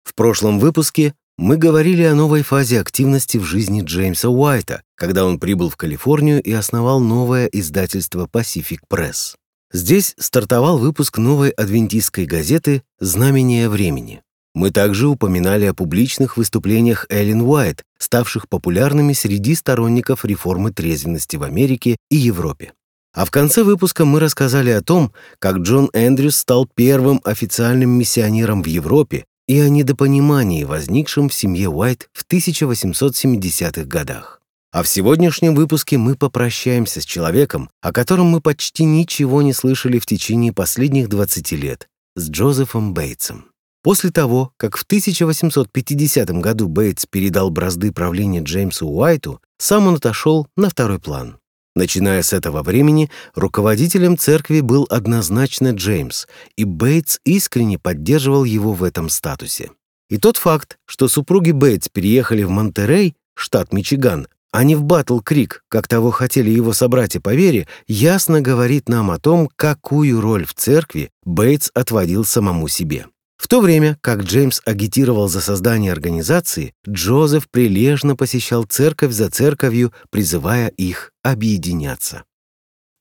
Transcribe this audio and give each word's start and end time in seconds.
В 0.04 0.14
прошлом 0.14 0.60
выпуске 0.60 1.14
мы 1.36 1.56
говорили 1.56 2.04
о 2.04 2.14
новой 2.14 2.42
фазе 2.42 2.78
активности 2.78 3.38
в 3.38 3.44
жизни 3.44 3.82
Джеймса 3.82 4.28
Уайта, 4.28 4.82
когда 4.94 5.24
он 5.24 5.40
прибыл 5.40 5.70
в 5.70 5.76
Калифорнию 5.76 6.40
и 6.40 6.52
основал 6.52 7.00
новое 7.00 7.46
издательство 7.46 8.28
Pacific 8.32 8.78
Press. 8.88 9.34
Здесь 9.72 10.14
стартовал 10.16 10.78
выпуск 10.78 11.18
новой 11.18 11.50
адвентистской 11.50 12.26
газеты 12.26 12.82
«Знамение 13.00 13.68
времени». 13.68 14.22
Мы 14.54 14.70
также 14.70 15.08
упоминали 15.08 15.64
о 15.64 15.74
публичных 15.74 16.36
выступлениях 16.36 17.06
Эллен 17.08 17.40
Уайт, 17.40 17.82
ставших 17.98 18.48
популярными 18.48 19.14
среди 19.14 19.56
сторонников 19.56 20.24
реформы 20.24 20.70
трезвенности 20.70 21.34
в 21.34 21.42
Америке 21.42 21.96
и 22.08 22.16
Европе. 22.16 22.72
А 23.12 23.24
в 23.24 23.32
конце 23.32 23.64
выпуска 23.64 24.04
мы 24.04 24.20
рассказали 24.20 24.70
о 24.70 24.82
том, 24.82 25.12
как 25.40 25.56
Джон 25.56 25.90
Эндрюс 25.92 26.36
стал 26.36 26.68
первым 26.72 27.20
официальным 27.24 27.90
миссионером 27.90 28.62
в 28.62 28.66
Европе 28.66 29.24
и 29.46 29.58
о 29.60 29.68
недопонимании, 29.68 30.64
возникшем 30.64 31.28
в 31.28 31.34
семье 31.34 31.68
Уайт 31.68 32.08
в 32.12 32.24
1870-х 32.26 33.84
годах. 33.84 34.40
А 34.72 34.82
в 34.82 34.88
сегодняшнем 34.88 35.54
выпуске 35.54 35.98
мы 35.98 36.16
попрощаемся 36.16 37.00
с 37.00 37.04
человеком, 37.04 37.70
о 37.80 37.92
котором 37.92 38.26
мы 38.26 38.40
почти 38.40 38.84
ничего 38.84 39.40
не 39.42 39.52
слышали 39.52 39.98
в 39.98 40.06
течение 40.06 40.52
последних 40.52 41.08
20 41.08 41.52
лет, 41.52 41.88
с 42.16 42.28
Джозефом 42.28 42.92
Бейтсом. 42.92 43.46
После 43.84 44.10
того, 44.10 44.52
как 44.56 44.76
в 44.76 44.82
1850 44.82 46.30
году 46.40 46.68
Бейтс 46.68 47.06
передал 47.06 47.50
бразды 47.50 47.92
правления 47.92 48.40
Джеймсу 48.40 48.88
Уайту, 48.88 49.40
сам 49.58 49.86
он 49.86 49.96
отошел 49.96 50.48
на 50.56 50.70
второй 50.70 50.98
план. 50.98 51.38
Начиная 51.74 52.22
с 52.22 52.32
этого 52.32 52.62
времени, 52.62 53.10
руководителем 53.34 54.16
церкви 54.16 54.60
был 54.60 54.86
однозначно 54.88 55.72
Джеймс, 55.72 56.26
и 56.56 56.64
Бейтс 56.64 57.18
искренне 57.24 57.78
поддерживал 57.78 58.44
его 58.44 58.72
в 58.72 58.84
этом 58.84 59.08
статусе. 59.08 59.70
И 60.08 60.18
тот 60.18 60.36
факт, 60.36 60.78
что 60.86 61.08
супруги 61.08 61.50
Бейтс 61.50 61.88
переехали 61.88 62.44
в 62.44 62.50
Монтерей, 62.50 63.16
штат 63.34 63.72
Мичиган, 63.72 64.28
а 64.52 64.62
не 64.62 64.76
в 64.76 64.84
Батл-Крик, 64.84 65.64
как 65.68 65.88
того 65.88 66.12
хотели 66.12 66.48
его 66.48 66.72
собратья 66.72 67.18
по 67.18 67.34
вере, 67.34 67.66
ясно 67.88 68.40
говорит 68.40 68.88
нам 68.88 69.10
о 69.10 69.18
том, 69.18 69.50
какую 69.56 70.20
роль 70.20 70.46
в 70.46 70.54
церкви 70.54 71.10
Бейтс 71.24 71.72
отводил 71.74 72.24
самому 72.24 72.68
себе. 72.68 73.06
В 73.44 73.46
то 73.46 73.60
время, 73.60 73.98
как 74.00 74.22
Джеймс 74.22 74.62
агитировал 74.64 75.28
за 75.28 75.42
создание 75.42 75.92
организации, 75.92 76.72
Джозеф 76.88 77.50
прилежно 77.50 78.16
посещал 78.16 78.64
церковь 78.64 79.12
за 79.12 79.28
церковью, 79.28 79.92
призывая 80.08 80.68
их 80.68 81.12
объединяться. 81.22 82.24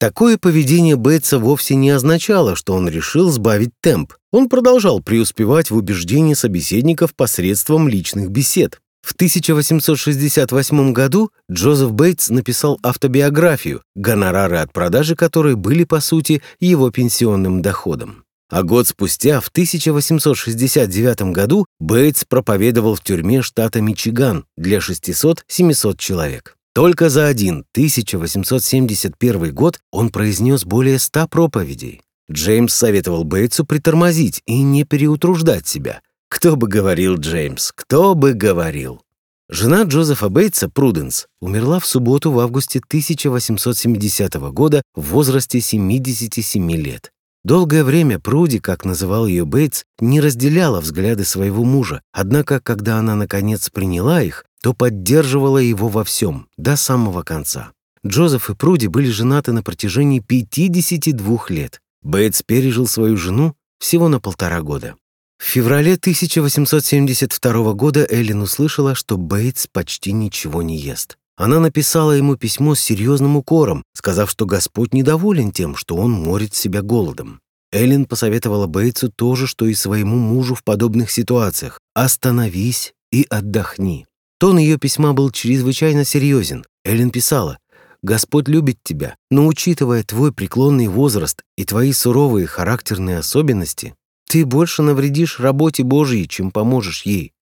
Такое 0.01 0.37
поведение 0.37 0.97
Бейтса 0.97 1.39
вовсе 1.39 1.75
не 1.75 1.91
означало, 1.91 2.57
что 2.57 2.73
он 2.73 2.89
решил 2.89 3.31
сбавить 3.31 3.71
темп. 3.79 4.15
Он 4.33 4.49
продолжал 4.49 4.99
преуспевать 5.01 5.71
в 5.71 5.77
убеждении 5.77 6.33
собеседников 6.33 7.15
посредством 7.15 7.87
личных 7.87 8.29
бесед. 8.29 8.81
В 9.01 9.13
1868 9.13 10.91
году 10.91 11.31
Джозеф 11.49 11.93
Бейтс 11.93 12.27
написал 12.27 12.79
автобиографию, 12.83 13.81
гонорары 13.95 14.57
от 14.57 14.73
продажи 14.73 15.15
которой 15.15 15.55
были, 15.55 15.85
по 15.85 16.01
сути, 16.01 16.41
его 16.59 16.91
пенсионным 16.91 17.61
доходом. 17.61 18.22
А 18.49 18.63
год 18.63 18.87
спустя, 18.87 19.39
в 19.39 19.47
1869 19.47 21.33
году, 21.33 21.65
Бейтс 21.79 22.25
проповедовал 22.25 22.95
в 22.95 23.03
тюрьме 23.03 23.41
штата 23.41 23.81
Мичиган 23.81 24.45
для 24.57 24.77
600-700 24.77 25.97
человек. 25.97 26.55
Только 26.73 27.09
за 27.09 27.27
один 27.27 27.65
1871 27.73 29.53
год 29.53 29.79
он 29.91 30.09
произнес 30.09 30.65
более 30.65 30.97
100 30.99 31.27
проповедей. 31.27 32.01
Джеймс 32.31 32.73
советовал 32.73 33.23
Бейтсу 33.23 33.65
притормозить 33.65 34.41
и 34.45 34.61
не 34.61 34.83
переутруждать 34.83 35.67
себя. 35.67 36.01
Кто 36.29 36.55
бы 36.55 36.67
говорил 36.67 37.17
Джеймс, 37.17 37.71
кто 37.75 38.15
бы 38.15 38.33
говорил. 38.33 39.01
Жена 39.49 39.83
Джозефа 39.83 40.29
Бейтса, 40.29 40.67
Пруденс, 40.67 41.27
умерла 41.39 41.79
в 41.79 41.85
субботу 41.85 42.31
в 42.31 42.39
августе 42.39 42.79
1870 42.79 44.33
года 44.51 44.81
в 44.95 45.09
возрасте 45.09 45.61
77 45.61 46.71
лет. 46.71 47.12
Долгое 47.43 47.83
время 47.83 48.19
Пруди, 48.19 48.59
как 48.59 48.85
называл 48.85 49.27
ее 49.27 49.43
Бейтс, 49.43 49.83
не 49.99 50.21
разделяла 50.21 50.79
взгляды 50.79 51.25
своего 51.25 51.65
мужа, 51.65 52.01
однако, 52.13 52.61
когда 52.61 52.99
она 52.99 53.15
наконец 53.15 53.69
приняла 53.69 54.21
их, 54.21 54.45
то 54.61 54.73
поддерживала 54.73 55.57
его 55.57 55.89
во 55.89 56.05
всем, 56.05 56.47
до 56.55 56.77
самого 56.77 57.23
конца. 57.23 57.71
Джозеф 58.05 58.49
и 58.49 58.55
Пруди 58.55 58.87
были 58.87 59.09
женаты 59.09 59.51
на 59.51 59.61
протяжении 59.61 60.19
52 60.19 61.45
лет. 61.49 61.81
Бейтс 62.01 62.43
пережил 62.43 62.87
свою 62.87 63.17
жену 63.17 63.55
всего 63.77 64.07
на 64.07 64.21
полтора 64.21 64.61
года. 64.61 64.95
В 65.37 65.43
феврале 65.43 65.95
1872 65.95 67.73
года 67.73 68.07
Эллен 68.09 68.41
услышала, 68.41 68.95
что 68.95 69.17
Бейтс 69.17 69.67
почти 69.67 70.13
ничего 70.13 70.61
не 70.61 70.77
ест. 70.77 71.17
Она 71.35 71.59
написала 71.59 72.11
ему 72.11 72.35
письмо 72.35 72.75
с 72.75 72.79
серьезным 72.79 73.37
укором, 73.37 73.83
сказав, 73.93 74.29
что 74.29 74.45
Господь 74.45 74.93
недоволен 74.93 75.51
тем, 75.51 75.75
что 75.75 75.95
он 75.95 76.11
морит 76.11 76.53
себя 76.53 76.81
голодом. 76.81 77.39
Эллен 77.71 78.05
посоветовала 78.05 78.67
Бейтсу 78.67 79.11
то 79.11 79.35
же, 79.35 79.47
что 79.47 79.65
и 79.65 79.73
своему 79.73 80.15
мужу 80.15 80.53
в 80.53 80.63
подобных 80.63 81.09
ситуациях. 81.09 81.79
«Остановись 81.95 82.93
и 83.11 83.25
отдохни». 83.29 84.05
Тон 84.39 84.59
ее 84.59 84.77
письма 84.77 85.13
был 85.13 85.31
чрезвычайно 85.31 86.05
серьезен. 86.05 86.65
Эллен 86.85 87.09
писала, 87.09 87.57
«Господь 88.03 88.47
любит 88.47 88.77
тебя, 88.83 89.15
но 89.31 89.47
учитывая 89.47 90.03
твой 90.03 90.31
преклонный 90.31 90.87
возраст 90.87 91.41
и 91.57 91.65
твои 91.65 91.93
суровые 91.93 92.45
характерные 92.45 93.17
особенности, 93.17 93.95
ты 94.29 94.45
больше 94.45 94.83
навредишь 94.83 95.39
работе 95.39 95.83
Божьей, 95.83 96.27
чем 96.27 96.51
поможешь 96.51 97.03
ей». 97.03 97.33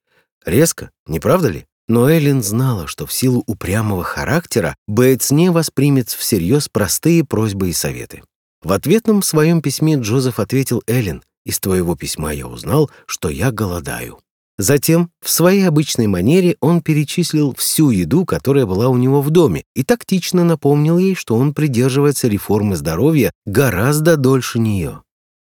Резко, 0.46 0.92
не 1.08 1.20
правда 1.20 1.50
ли? 1.50 1.66
Но 1.88 2.10
Эллен 2.10 2.42
знала, 2.44 2.88
что 2.88 3.06
в 3.06 3.14
силу 3.14 3.44
упрямого 3.48 4.04
характера 4.04 4.76
Бейтс 4.88 5.32
не 5.32 5.50
воспримет 5.50 6.10
всерьез 6.10 6.70
простые 6.70 7.24
просьбы 7.24 7.70
и 7.70 7.74
советы. 7.74 8.24
В 8.64 8.72
ответном 8.72 9.24
своем 9.24 9.62
письме 9.62 9.96
Джозеф 9.96 10.40
ответил 10.40 10.84
Эллен, 10.88 11.24
«Из 11.46 11.60
твоего 11.60 11.96
письма 11.96 12.32
я 12.32 12.48
узнал, 12.48 12.92
что 13.08 13.30
я 13.30 13.52
голодаю». 13.52 14.20
Затем, 14.58 15.10
в 15.22 15.30
своей 15.32 15.68
обычной 15.68 16.06
манере, 16.06 16.56
он 16.60 16.82
перечислил 16.82 17.56
всю 17.56 17.90
еду, 17.90 18.26
которая 18.26 18.68
была 18.68 18.90
у 18.90 18.98
него 18.98 19.24
в 19.24 19.32
доме, 19.32 19.64
и 19.76 19.84
тактично 19.84 20.44
напомнил 20.44 21.00
ей, 21.00 21.16
что 21.16 21.36
он 21.36 21.56
придерживается 21.56 22.28
реформы 22.28 22.76
здоровья 22.76 23.32
гораздо 23.48 24.18
дольше 24.18 24.60
нее. 24.60 25.02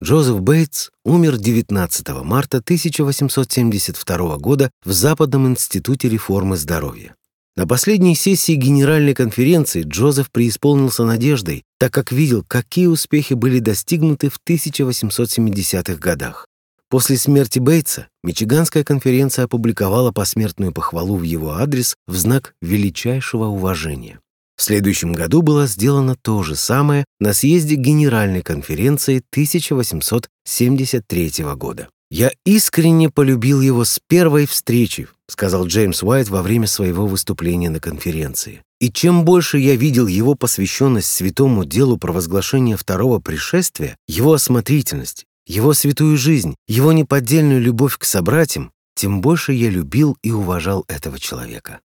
Джозеф 0.03 0.41
Бейтс 0.41 0.89
умер 1.05 1.37
19 1.37 2.09
марта 2.25 2.57
1872 2.57 4.39
года 4.39 4.71
в 4.83 4.93
Западном 4.93 5.49
институте 5.49 6.09
реформы 6.09 6.57
здоровья. 6.57 7.15
На 7.55 7.67
последней 7.67 8.15
сессии 8.15 8.55
Генеральной 8.55 9.13
конференции 9.13 9.83
Джозеф 9.83 10.31
преисполнился 10.31 11.05
надеждой, 11.05 11.65
так 11.79 11.93
как 11.93 12.13
видел, 12.13 12.43
какие 12.49 12.87
успехи 12.87 13.35
были 13.35 13.59
достигнуты 13.59 14.31
в 14.31 14.39
1870-х 14.49 15.97
годах. 15.97 16.47
После 16.89 17.19
смерти 17.19 17.59
Бейтса 17.59 18.09
Мичиганская 18.25 18.85
конференция 18.85 19.45
опубликовала 19.45 20.13
посмертную 20.13 20.73
похвалу 20.73 21.17
в 21.19 21.25
его 21.25 21.57
адрес 21.57 21.95
в 22.07 22.17
знак 22.17 22.55
величайшего 22.63 23.49
уважения. 23.49 24.19
В 24.61 24.63
следующем 24.63 25.15
году 25.15 25.41
было 25.41 25.67
сделано 25.67 26.17
то 26.17 26.43
же 26.43 26.55
самое 26.55 27.07
на 27.19 27.33
съезде 27.33 27.77
Генеральной 27.77 28.43
конференции 28.43 29.23
1873 29.33 31.33
года. 31.57 31.89
«Я 32.11 32.31
искренне 32.45 33.09
полюбил 33.09 33.63
его 33.63 33.87
с 33.87 33.99
первой 34.07 34.45
встречи», 34.45 35.09
сказал 35.29 35.67
Джеймс 35.67 36.03
Уайт 36.03 36.29
во 36.29 36.43
время 36.43 36.67
своего 36.67 37.07
выступления 37.07 37.71
на 37.71 37.81
конференции. 37.81 38.63
«И 38.81 38.93
чем 38.93 39.25
больше 39.25 39.57
я 39.57 39.77
видел 39.77 40.07
его 40.07 40.35
посвященность 40.35 41.11
святому 41.11 41.65
делу 41.65 41.97
провозглашения 41.97 42.77
второго 42.77 43.19
пришествия, 43.19 43.97
его 44.07 44.35
осмотрительность, 44.35 45.25
его 45.47 45.73
святую 45.73 46.19
жизнь, 46.19 46.55
его 46.69 46.93
неподдельную 46.93 47.63
любовь 47.63 47.97
к 47.97 48.05
собратьям, 48.05 48.73
тем 48.95 49.23
больше 49.23 49.55
я 49.55 49.71
любил 49.71 50.19
и 50.23 50.33
уважал 50.33 50.85
этого 50.87 51.19
человека. 51.19 51.81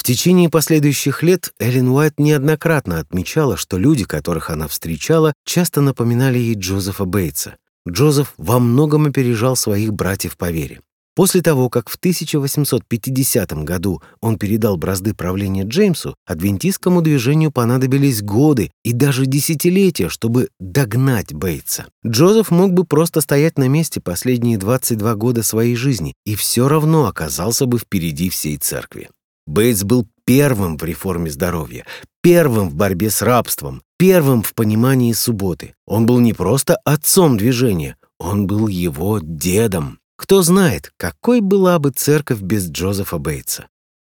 В 0.00 0.02
течение 0.02 0.48
последующих 0.48 1.22
лет 1.22 1.52
Эллен 1.58 1.88
Уайт 1.88 2.18
неоднократно 2.18 3.00
отмечала, 3.00 3.58
что 3.58 3.76
люди, 3.76 4.04
которых 4.04 4.48
она 4.48 4.66
встречала, 4.66 5.34
часто 5.44 5.82
напоминали 5.82 6.38
ей 6.38 6.54
Джозефа 6.54 7.04
Бейтса. 7.04 7.56
Джозеф 7.86 8.32
во 8.38 8.58
многом 8.60 9.04
опережал 9.04 9.56
своих 9.56 9.92
братьев 9.92 10.38
по 10.38 10.50
вере. 10.50 10.80
После 11.14 11.42
того, 11.42 11.68
как 11.68 11.90
в 11.90 11.96
1850 11.96 13.52
году 13.64 14.00
он 14.22 14.38
передал 14.38 14.78
бразды 14.78 15.12
правления 15.12 15.64
Джеймсу, 15.64 16.14
адвентистскому 16.26 17.02
движению 17.02 17.52
понадобились 17.52 18.22
годы 18.22 18.70
и 18.82 18.94
даже 18.94 19.26
десятилетия, 19.26 20.08
чтобы 20.08 20.48
догнать 20.58 21.34
Бейтса. 21.34 21.84
Джозеф 22.06 22.50
мог 22.50 22.72
бы 22.72 22.84
просто 22.84 23.20
стоять 23.20 23.58
на 23.58 23.68
месте 23.68 24.00
последние 24.00 24.56
22 24.56 25.14
года 25.16 25.42
своей 25.42 25.76
жизни 25.76 26.14
и 26.24 26.36
все 26.36 26.68
равно 26.68 27.06
оказался 27.06 27.66
бы 27.66 27.78
впереди 27.78 28.30
всей 28.30 28.56
церкви. 28.56 29.10
Бейтс 29.50 29.82
был 29.82 30.06
первым 30.24 30.78
в 30.78 30.84
реформе 30.84 31.28
здоровья, 31.28 31.84
первым 32.22 32.70
в 32.70 32.76
борьбе 32.76 33.10
с 33.10 33.20
рабством, 33.20 33.82
первым 33.98 34.44
в 34.44 34.54
понимании 34.54 35.12
субботы. 35.12 35.74
Он 35.86 36.06
был 36.06 36.20
не 36.20 36.32
просто 36.32 36.76
отцом 36.84 37.36
движения, 37.36 37.96
он 38.20 38.46
был 38.46 38.68
его 38.68 39.18
дедом. 39.20 39.98
Кто 40.16 40.42
знает, 40.42 40.92
какой 40.96 41.40
была 41.40 41.80
бы 41.80 41.90
церковь 41.90 42.40
без 42.40 42.70
Джозефа 42.70 43.18
Бейтса. 43.18 43.66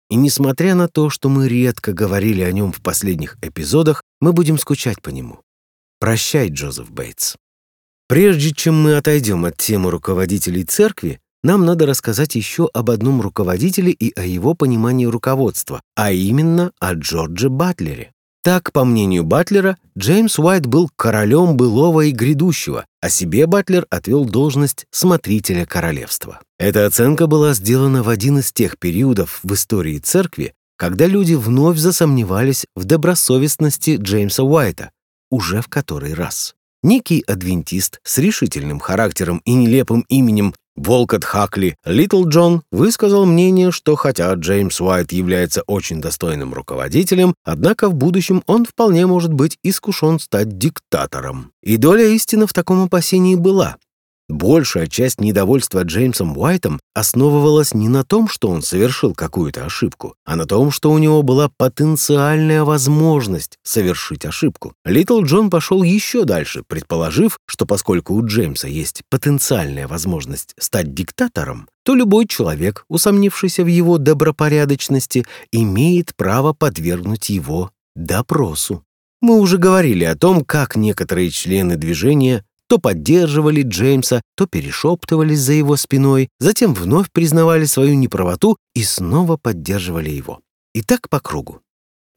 И 0.10 0.16
несмотря 0.16 0.76
на 0.76 0.88
то, 0.88 1.10
что 1.10 1.28
мы 1.28 1.50
редко 1.50 1.92
говорили 1.92 2.42
о 2.42 2.52
нем 2.54 2.72
в 2.72 2.82
последних 2.82 3.38
эпизодах, 3.42 4.02
мы 4.22 4.32
будем 4.32 4.58
скучать 4.58 5.02
по 5.02 5.10
нему. 5.10 5.42
Прощай, 6.00 6.48
Джозеф 6.48 6.90
Бейтс. 6.90 7.36
Прежде 8.08 8.54
чем 8.54 8.82
мы 8.82 8.96
отойдем 8.96 9.44
от 9.44 9.58
темы 9.58 9.92
руководителей 9.92 10.64
церкви, 10.64 11.20
нам 11.44 11.66
надо 11.66 11.86
рассказать 11.86 12.36
еще 12.36 12.70
об 12.74 12.90
одном 12.90 13.22
руководителе 13.22 13.92
и 13.92 14.18
о 14.20 14.26
его 14.26 14.54
понимании 14.54 15.06
руководства, 15.06 15.82
а 15.96 16.12
именно 16.12 16.72
о 16.80 16.94
Джордже 16.94 17.50
Батлере. 17.50 18.14
Так, 18.44 18.74
по 18.74 18.84
мнению 18.84 19.24
Батлера, 19.24 19.78
Джеймс 19.98 20.38
Уайт 20.38 20.66
был 20.66 20.90
королем 20.98 21.56
былого 21.56 22.02
и 22.02 22.12
грядущего, 22.12 22.86
а 23.00 23.10
себе 23.10 23.48
Батлер 23.48 23.86
отвел 23.90 24.26
должность 24.26 24.86
смотрителя 24.92 25.66
королевства. 25.66 26.42
Эта 26.60 26.86
оценка 26.86 27.28
была 27.28 27.54
сделана 27.54 28.04
в 28.04 28.10
один 28.10 28.40
из 28.40 28.52
тех 28.52 28.78
периодов 28.78 29.40
в 29.44 29.54
истории 29.54 29.98
церкви, 29.98 30.54
когда 30.78 31.08
люди 31.08 31.36
вновь 31.36 31.78
засомневались 31.78 32.66
в 32.76 32.84
добросовестности 32.84 33.96
Джеймса 33.96 34.44
Уайта, 34.44 34.92
уже 35.32 35.62
в 35.62 35.70
который 35.70 36.14
раз. 36.14 36.56
Некий 36.84 37.24
адвентист 37.26 38.02
с 38.04 38.18
решительным 38.18 38.82
характером 38.82 39.42
и 39.46 39.54
нелепым 39.54 40.04
именем 40.10 40.54
Волкот 40.76 41.24
Хакли 41.24 41.76
Литл 41.86 42.28
Джон 42.28 42.64
высказал 42.72 43.26
мнение, 43.26 43.72
что 43.72 43.96
хотя 43.96 44.34
Джеймс 44.34 44.82
Уайт 44.82 45.12
является 45.12 45.62
очень 45.68 46.02
достойным 46.02 46.54
руководителем, 46.54 47.36
однако 47.44 47.90
в 47.90 47.94
будущем 47.94 48.44
он 48.48 48.66
вполне 48.66 49.06
может 49.06 49.32
быть 49.32 49.60
искушен 49.62 50.20
стать 50.20 50.58
диктатором. 50.58 51.52
И 51.62 51.78
доля 51.78 52.06
истины 52.06 52.48
в 52.48 52.54
таком 52.54 52.84
опасении 52.84 53.36
была. 53.36 53.78
Большая 54.30 54.88
часть 54.88 55.20
недовольства 55.20 55.84
Джеймсом 55.84 56.38
Уайтом 56.38 56.80
основывалась 56.94 57.74
не 57.74 57.90
на 57.90 58.06
том, 58.06 58.30
что 58.30 58.48
он 58.48 58.62
совершил 58.62 59.14
какую-то 59.14 59.66
ошибку, 59.66 60.16
а 60.26 60.38
на 60.38 60.46
том, 60.46 60.72
что 60.72 60.92
у 60.92 60.98
него 60.98 61.24
была 61.24 61.50
потенциальная 61.58 62.64
возможность 62.64 63.58
совершить 63.64 64.26
ошибку. 64.26 64.76
Литл 64.86 65.22
Джон 65.24 65.50
пошел 65.50 65.84
еще 65.84 66.24
дальше, 66.24 66.64
предположив, 66.66 67.38
что 67.46 67.66
поскольку 67.66 68.14
у 68.14 68.26
Джеймса 68.26 68.70
есть 68.70 69.02
потенциальная 69.10 69.90
возможность 69.90 70.54
стать 70.58 70.94
диктатором, 70.94 71.68
то 71.84 71.94
любой 71.94 72.26
человек, 72.26 72.86
усомнившийся 72.88 73.66
в 73.66 73.68
его 73.68 73.98
добропорядочности, 73.98 75.26
имеет 75.52 76.16
право 76.16 76.54
подвергнуть 76.54 77.30
его 77.30 77.72
допросу. 77.94 78.84
Мы 79.22 79.40
уже 79.40 79.58
говорили 79.58 80.04
о 80.04 80.16
том, 80.16 80.44
как 80.44 80.76
некоторые 80.76 81.30
члены 81.30 81.76
движения 81.78 82.44
то 82.68 82.78
поддерживали 82.78 83.62
Джеймса, 83.62 84.22
то 84.36 84.48
перешептывались 84.48 85.40
за 85.40 85.54
его 85.54 85.76
спиной, 85.76 86.30
затем 86.40 86.74
вновь 86.74 87.12
признавали 87.12 87.66
свою 87.66 87.96
неправоту 87.96 88.58
и 88.74 88.84
снова 88.84 89.38
поддерживали 89.38 90.10
его. 90.10 90.40
И 90.74 90.82
так 90.82 91.10
по 91.10 91.20
кругу. 91.20 91.62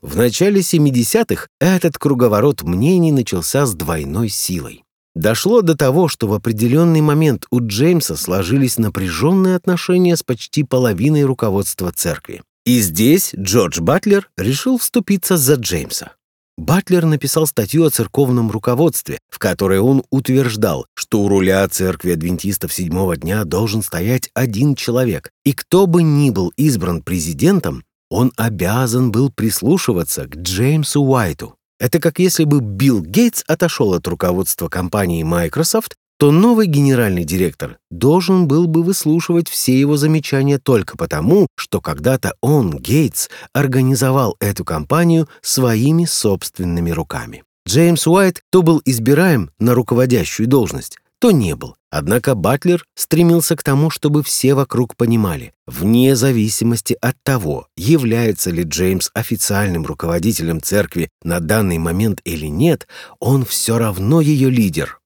В 0.03 0.17
начале 0.17 0.61
70-х 0.61 1.49
этот 1.61 1.99
круговорот 1.99 2.63
мнений 2.63 3.13
начался 3.13 3.67
с 3.67 3.75
двойной 3.75 4.29
силой. 4.29 4.85
Дошло 5.15 5.63
до 5.63 5.75
того, 5.75 6.09
что 6.09 6.29
в 6.29 6.35
определенный 6.35 7.01
момент 7.01 7.47
у 7.51 7.61
Джеймса 7.61 8.17
сложились 8.17 8.77
напряженные 8.77 9.57
отношения 9.57 10.15
с 10.15 10.23
почти 10.23 10.63
половиной 10.63 11.25
руководства 11.25 11.91
церкви. 11.91 12.43
И 12.67 12.81
здесь 12.81 13.33
Джордж 13.35 13.81
Батлер 13.81 14.29
решил 14.37 14.77
вступиться 14.77 15.39
за 15.39 15.55
Джеймса. 15.55 16.16
Батлер 16.57 17.05
написал 17.05 17.47
статью 17.47 17.85
о 17.85 17.91
церковном 17.91 18.51
руководстве, 18.51 19.19
в 19.29 19.39
которой 19.39 19.79
он 19.79 20.03
утверждал, 20.11 20.87
что 20.95 21.21
у 21.21 21.29
руля 21.29 21.69
церкви 21.69 22.13
адвентистов 22.13 22.73
седьмого 22.73 23.17
дня 23.17 23.45
должен 23.45 23.83
стоять 23.83 24.31
один 24.33 24.75
человек, 24.75 25.31
и 25.45 25.53
кто 25.53 25.87
бы 25.87 26.03
ни 26.03 26.31
был 26.31 26.53
избран 26.57 27.03
президентом, 27.03 27.85
он 28.09 28.33
обязан 28.37 29.13
был 29.13 29.31
прислушиваться 29.31 30.27
к 30.27 30.37
Джеймсу 30.37 31.03
Уайту. 31.03 31.57
Это 31.79 32.01
как 32.01 32.19
если 32.19 32.45
бы 32.45 32.61
Билл 32.61 33.03
Гейтс 33.03 33.45
отошел 33.47 33.93
от 33.93 34.09
руководства 34.09 34.69
компании 34.69 35.23
Microsoft 35.23 35.95
то 36.19 36.31
новый 36.31 36.67
генеральный 36.67 37.25
директор 37.25 37.79
должен 37.91 38.49
был 38.49 38.67
бы 38.67 38.83
выслушивать 38.83 39.49
все 39.49 39.79
его 39.79 39.97
замечания 39.97 40.59
только 40.59 40.97
потому, 40.97 41.47
что 41.57 41.81
когда-то 41.81 42.35
он, 42.41 42.79
Гейтс, 42.79 43.29
организовал 43.53 44.37
эту 44.41 44.65
компанию 44.65 45.29
своими 45.43 46.05
собственными 46.05 46.91
руками. 46.91 47.45
Джеймс 47.69 48.07
Уайт 48.07 48.43
то 48.51 48.63
был 48.63 48.81
избираем 48.85 49.51
на 49.59 49.75
руководящую 49.75 50.47
должность, 50.47 50.99
то 51.19 51.33
не 51.33 51.57
был. 51.57 51.75
Однако 51.91 52.35
Батлер 52.35 52.85
стремился 52.95 53.57
к 53.57 53.63
тому, 53.63 53.91
чтобы 53.91 54.23
все 54.23 54.55
вокруг 54.55 54.97
понимали, 54.97 55.53
вне 55.67 56.15
зависимости 56.15 56.97
от 57.01 57.17
того, 57.23 57.69
является 57.77 58.51
ли 58.51 58.65
Джеймс 58.65 59.11
официальным 59.15 59.85
руководителем 59.87 60.61
церкви 60.61 61.09
на 61.23 61.41
данный 61.41 61.79
момент 61.79 62.21
или 62.25 62.47
нет, 62.47 62.87
он 63.19 63.45
все 63.45 63.79
равно 63.79 64.21
ее 64.21 64.51
лидер. 64.51 65.01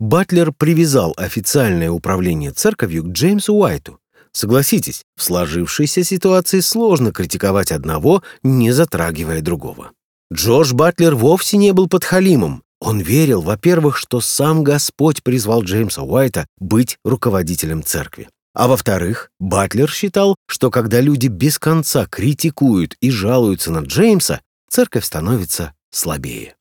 Батлер 0.00 0.50
привязал 0.50 1.12
официальное 1.18 1.90
управление 1.90 2.52
церковью 2.52 3.04
к 3.04 3.08
Джеймсу 3.08 3.52
Уайту. 3.52 4.00
Согласитесь, 4.32 5.04
в 5.14 5.22
сложившейся 5.22 6.02
ситуации 6.04 6.60
сложно 6.60 7.12
критиковать 7.12 7.70
одного, 7.70 8.22
не 8.42 8.72
затрагивая 8.72 9.42
другого. 9.42 9.92
Джордж 10.32 10.72
Батлер 10.72 11.14
вовсе 11.14 11.58
не 11.58 11.74
был 11.74 11.86
подхалимом. 11.86 12.62
Он 12.80 12.98
верил, 12.98 13.42
во-первых, 13.42 13.98
что 13.98 14.22
сам 14.22 14.64
Господь 14.64 15.22
призвал 15.22 15.64
Джеймса 15.64 16.00
Уайта 16.00 16.46
быть 16.58 16.96
руководителем 17.04 17.82
церкви. 17.82 18.30
А 18.54 18.68
во-вторых, 18.68 19.30
Батлер 19.38 19.90
считал, 19.90 20.34
что 20.46 20.70
когда 20.70 21.02
люди 21.02 21.26
без 21.26 21.58
конца 21.58 22.06
критикуют 22.06 22.96
и 23.02 23.10
жалуются 23.10 23.70
на 23.70 23.80
Джеймса, 23.80 24.40
церковь 24.70 25.04
становится 25.04 25.74
слабее. 25.90 26.56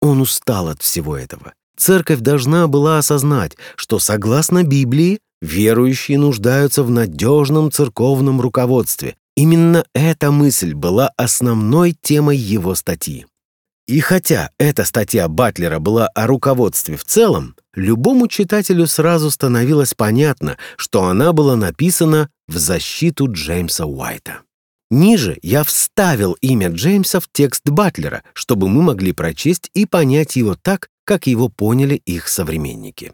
Он 0.00 0.22
устал 0.22 0.68
от 0.68 0.80
всего 0.80 1.18
этого. 1.18 1.52
Церковь 1.78 2.20
должна 2.20 2.66
была 2.66 2.98
осознать, 2.98 3.56
что, 3.76 3.98
согласно 3.98 4.64
Библии, 4.64 5.20
верующие 5.40 6.18
нуждаются 6.18 6.82
в 6.82 6.90
надежном 6.90 7.70
церковном 7.70 8.40
руководстве. 8.40 9.16
Именно 9.36 9.84
эта 9.94 10.32
мысль 10.32 10.74
была 10.74 11.12
основной 11.16 11.96
темой 12.00 12.36
его 12.36 12.74
статьи. 12.74 13.26
И 13.86 14.00
хотя 14.00 14.50
эта 14.58 14.84
статья 14.84 15.28
Батлера 15.28 15.78
была 15.78 16.08
о 16.08 16.26
руководстве 16.26 16.96
в 16.96 17.04
целом, 17.04 17.56
любому 17.74 18.26
читателю 18.26 18.86
сразу 18.86 19.30
становилось 19.30 19.94
понятно, 19.94 20.58
что 20.76 21.04
она 21.04 21.32
была 21.32 21.56
написана 21.56 22.28
в 22.48 22.58
защиту 22.58 23.32
Джеймса 23.32 23.86
Уайта. 23.86 24.40
Ниже 24.90 25.38
я 25.42 25.64
вставил 25.64 26.32
имя 26.40 26.68
Джеймса 26.68 27.20
в 27.20 27.28
текст 27.30 27.68
Батлера, 27.68 28.22
чтобы 28.32 28.68
мы 28.68 28.82
могли 28.82 29.12
прочесть 29.12 29.70
и 29.74 29.84
понять 29.84 30.36
его 30.36 30.54
так, 30.54 30.88
как 31.04 31.26
его 31.26 31.48
поняли 31.48 31.94
их 31.94 32.28
современники. 32.28 33.12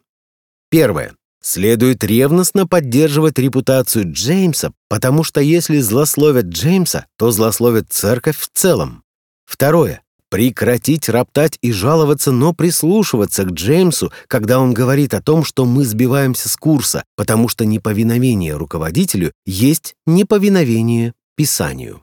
Первое. 0.70 1.14
Следует 1.42 2.02
ревностно 2.02 2.66
поддерживать 2.66 3.38
репутацию 3.38 4.10
Джеймса, 4.10 4.72
потому 4.88 5.24
что 5.24 5.40
если 5.40 5.78
злословят 5.78 6.46
Джеймса, 6.46 7.06
то 7.18 7.30
злословят 7.32 7.92
церковь 7.92 8.38
в 8.38 8.48
целом. 8.54 9.02
Второе. 9.44 10.02
Прекратить 10.30 11.08
роптать 11.08 11.58
и 11.60 11.70
жаловаться, 11.70 12.32
но 12.32 12.54
прислушиваться 12.54 13.44
к 13.44 13.50
Джеймсу, 13.50 14.10
когда 14.26 14.58
он 14.58 14.72
говорит 14.72 15.12
о 15.12 15.22
том, 15.22 15.44
что 15.44 15.64
мы 15.64 15.84
сбиваемся 15.84 16.48
с 16.48 16.56
курса, 16.56 17.04
потому 17.14 17.48
что 17.48 17.66
неповиновение 17.66 18.56
руководителю 18.56 19.32
есть 19.44 19.96
неповиновение 20.06 21.12
Писанию. 21.36 22.02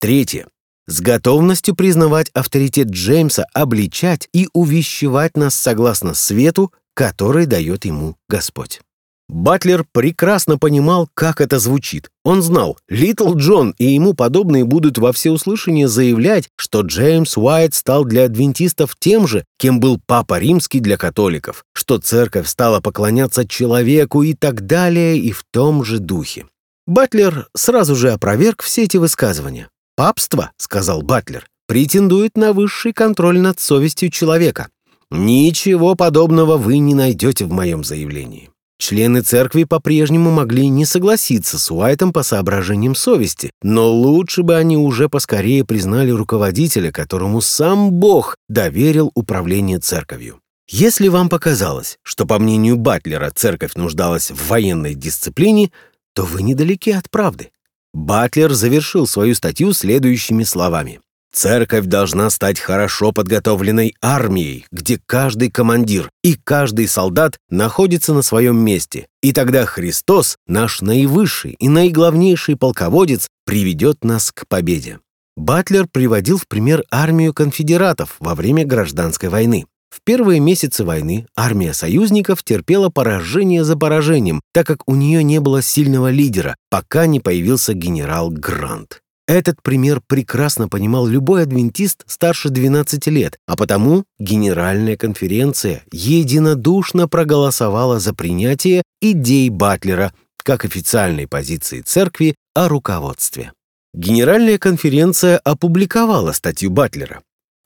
Третье 0.00 0.46
с 0.90 1.00
готовностью 1.00 1.76
признавать 1.76 2.30
авторитет 2.34 2.88
Джеймса, 2.88 3.46
обличать 3.54 4.28
и 4.32 4.48
увещевать 4.52 5.36
нас 5.36 5.54
согласно 5.54 6.14
свету, 6.14 6.72
который 6.94 7.46
дает 7.46 7.84
ему 7.84 8.16
Господь. 8.28 8.80
Батлер 9.28 9.84
прекрасно 9.92 10.58
понимал, 10.58 11.08
как 11.14 11.40
это 11.40 11.60
звучит. 11.60 12.10
Он 12.24 12.42
знал, 12.42 12.76
Литл 12.88 13.36
Джон 13.36 13.76
и 13.78 13.84
ему 13.84 14.14
подобные 14.14 14.64
будут 14.64 14.98
во 14.98 15.12
всеуслышание 15.12 15.86
заявлять, 15.86 16.48
что 16.56 16.80
Джеймс 16.80 17.38
Уайт 17.38 17.74
стал 17.74 18.04
для 18.04 18.24
адвентистов 18.24 18.96
тем 18.98 19.28
же, 19.28 19.44
кем 19.56 19.78
был 19.78 20.00
Папа 20.04 20.40
Римский 20.40 20.80
для 20.80 20.96
католиков, 20.96 21.64
что 21.72 21.98
церковь 21.98 22.48
стала 22.48 22.80
поклоняться 22.80 23.46
человеку 23.46 24.24
и 24.24 24.34
так 24.34 24.66
далее 24.66 25.16
и 25.18 25.30
в 25.30 25.44
том 25.52 25.84
же 25.84 26.00
духе. 26.00 26.46
Батлер 26.90 27.46
сразу 27.54 27.94
же 27.94 28.10
опроверг 28.10 28.62
все 28.62 28.82
эти 28.82 28.96
высказывания. 28.96 29.68
«Папство»,— 29.94 30.50
сказал 30.56 31.02
Батлер,— 31.02 31.46
«претендует 31.68 32.36
на 32.36 32.52
высший 32.52 32.92
контроль 32.92 33.38
над 33.38 33.60
совестью 33.60 34.10
человека. 34.10 34.70
Ничего 35.08 35.94
подобного 35.94 36.56
вы 36.56 36.78
не 36.78 36.94
найдете 36.94 37.44
в 37.44 37.52
моем 37.52 37.84
заявлении». 37.84 38.50
Члены 38.76 39.20
церкви 39.22 39.62
по-прежнему 39.62 40.32
могли 40.32 40.66
не 40.66 40.84
согласиться 40.84 41.60
с 41.60 41.70
Уайтом 41.70 42.12
по 42.12 42.24
соображениям 42.24 42.96
совести, 42.96 43.52
но 43.62 43.88
лучше 43.88 44.42
бы 44.42 44.56
они 44.56 44.76
уже 44.76 45.08
поскорее 45.08 45.64
признали 45.64 46.10
руководителя, 46.10 46.90
которому 46.90 47.40
сам 47.40 47.92
Бог 47.92 48.34
доверил 48.48 49.12
управление 49.14 49.78
церковью. 49.78 50.40
Если 50.72 51.08
вам 51.08 51.28
показалось, 51.28 51.98
что, 52.04 52.26
по 52.26 52.38
мнению 52.38 52.76
Батлера, 52.76 53.30
церковь 53.34 53.74
нуждалась 53.74 54.30
в 54.30 54.46
военной 54.46 54.94
дисциплине, 54.94 55.72
то 56.14 56.24
вы 56.24 56.42
недалеки 56.42 56.90
от 56.90 57.10
правды. 57.10 57.50
Батлер 57.92 58.52
завершил 58.52 59.06
свою 59.06 59.34
статью 59.34 59.72
следующими 59.72 60.44
словами. 60.44 61.00
Церковь 61.32 61.86
должна 61.86 62.28
стать 62.28 62.58
хорошо 62.58 63.12
подготовленной 63.12 63.94
армией, 64.02 64.66
где 64.72 65.00
каждый 65.06 65.50
командир 65.50 66.10
и 66.24 66.34
каждый 66.34 66.88
солдат 66.88 67.38
находится 67.48 68.12
на 68.12 68.22
своем 68.22 68.56
месте, 68.56 69.06
и 69.22 69.32
тогда 69.32 69.64
Христос, 69.64 70.36
наш 70.48 70.80
наивысший 70.80 71.52
и 71.52 71.68
наиглавнейший 71.68 72.56
полководец, 72.56 73.28
приведет 73.44 74.02
нас 74.02 74.32
к 74.32 74.46
победе. 74.48 74.98
Батлер 75.36 75.86
приводил 75.86 76.36
в 76.36 76.48
пример 76.48 76.82
армию 76.90 77.32
конфедератов 77.32 78.16
во 78.18 78.34
время 78.34 78.66
гражданской 78.66 79.28
войны. 79.28 79.66
В 79.90 80.02
первые 80.04 80.40
месяцы 80.40 80.84
войны 80.84 81.26
армия 81.36 81.74
союзников 81.74 82.42
терпела 82.44 82.88
поражение 82.90 83.64
за 83.64 83.76
поражением, 83.76 84.40
так 84.52 84.66
как 84.66 84.88
у 84.88 84.94
нее 84.94 85.22
не 85.24 85.40
было 85.40 85.62
сильного 85.62 86.10
лидера, 86.10 86.56
пока 86.70 87.06
не 87.06 87.20
появился 87.20 87.74
генерал 87.74 88.30
Грант. 88.30 89.02
Этот 89.26 89.62
пример 89.62 90.00
прекрасно 90.06 90.68
понимал 90.68 91.06
любой 91.06 91.44
адвентист 91.44 92.02
старше 92.06 92.48
12 92.48 93.06
лет, 93.08 93.38
а 93.46 93.56
потому 93.56 94.04
Генеральная 94.18 94.96
конференция 94.96 95.84
единодушно 95.92 97.06
проголосовала 97.06 98.00
за 98.00 98.12
принятие 98.12 98.82
идей 99.00 99.48
Батлера 99.48 100.12
как 100.42 100.64
официальной 100.64 101.28
позиции 101.28 101.80
церкви 101.80 102.34
о 102.54 102.68
руководстве. 102.68 103.52
Генеральная 103.94 104.58
конференция 104.58 105.38
опубликовала 105.38 106.32
статью 106.32 106.70
Батлера. 106.70 107.22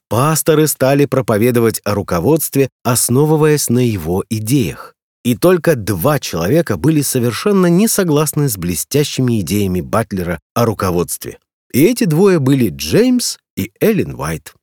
Пасторы 0.07 0.67
стали 0.67 1.05
проповедовать 1.05 1.81
о 1.83 1.93
руководстве, 1.93 2.69
основываясь 2.83 3.69
на 3.69 3.79
его 3.79 4.23
идеях. 4.29 4.93
И 5.23 5.35
только 5.35 5.75
два 5.75 6.19
человека 6.19 6.77
были 6.77 7.01
совершенно 7.01 7.65
не 7.65 7.87
согласны 7.87 8.47
с 8.47 8.57
блестящими 8.57 9.41
идеями 9.41 9.81
Батлера 9.81 10.39
о 10.53 10.65
руководстве. 10.65 11.39
И 11.73 11.83
эти 11.83 12.03
двое 12.03 12.37
были 12.37 12.69
Джеймс 12.69 13.37
и 13.57 13.71
Эллен 13.81 14.13
Уайт. 14.13 14.53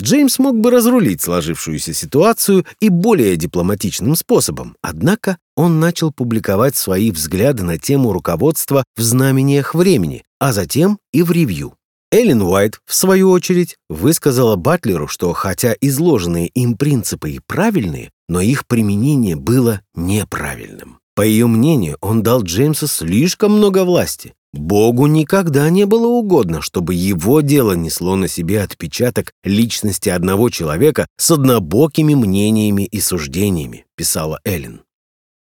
Джеймс 0.00 0.38
мог 0.38 0.56
бы 0.56 0.70
разрулить 0.70 1.20
сложившуюся 1.20 1.92
ситуацию 1.92 2.64
и 2.78 2.88
более 2.88 3.36
дипломатичным 3.36 4.14
способом, 4.14 4.76
однако 4.80 5.38
он 5.56 5.80
начал 5.80 6.12
публиковать 6.12 6.76
свои 6.76 7.10
взгляды 7.10 7.64
на 7.64 7.78
тему 7.78 8.12
руководства 8.12 8.84
в 8.96 9.00
знамениях 9.00 9.74
времени, 9.74 10.22
а 10.38 10.52
затем 10.52 11.00
и 11.12 11.22
в 11.22 11.32
ревью. 11.32 11.77
Эллен 12.10 12.42
Уайт, 12.42 12.80
в 12.86 12.94
свою 12.94 13.30
очередь, 13.30 13.76
высказала 13.88 14.56
Батлеру, 14.56 15.08
что 15.08 15.32
хотя 15.32 15.74
изложенные 15.80 16.48
им 16.48 16.76
принципы 16.76 17.32
и 17.32 17.40
правильные, 17.46 18.10
но 18.28 18.40
их 18.40 18.66
применение 18.66 19.36
было 19.36 19.82
неправильным. 19.94 20.98
По 21.14 21.22
ее 21.22 21.46
мнению, 21.46 21.98
он 22.00 22.22
дал 22.22 22.42
Джеймсу 22.42 22.86
слишком 22.86 23.52
много 23.52 23.84
власти, 23.84 24.34
Богу 24.54 25.06
никогда 25.06 25.68
не 25.68 25.84
было 25.84 26.06
угодно, 26.06 26.62
чтобы 26.62 26.94
его 26.94 27.42
дело 27.42 27.72
несло 27.72 28.16
на 28.16 28.28
себе 28.28 28.62
отпечаток 28.62 29.32
личности 29.44 30.08
одного 30.08 30.48
человека 30.48 31.06
с 31.18 31.30
однобокими 31.30 32.14
мнениями 32.14 32.84
и 32.84 33.00
суждениями, 33.00 33.84
писала 33.94 34.40
Эллен. 34.44 34.82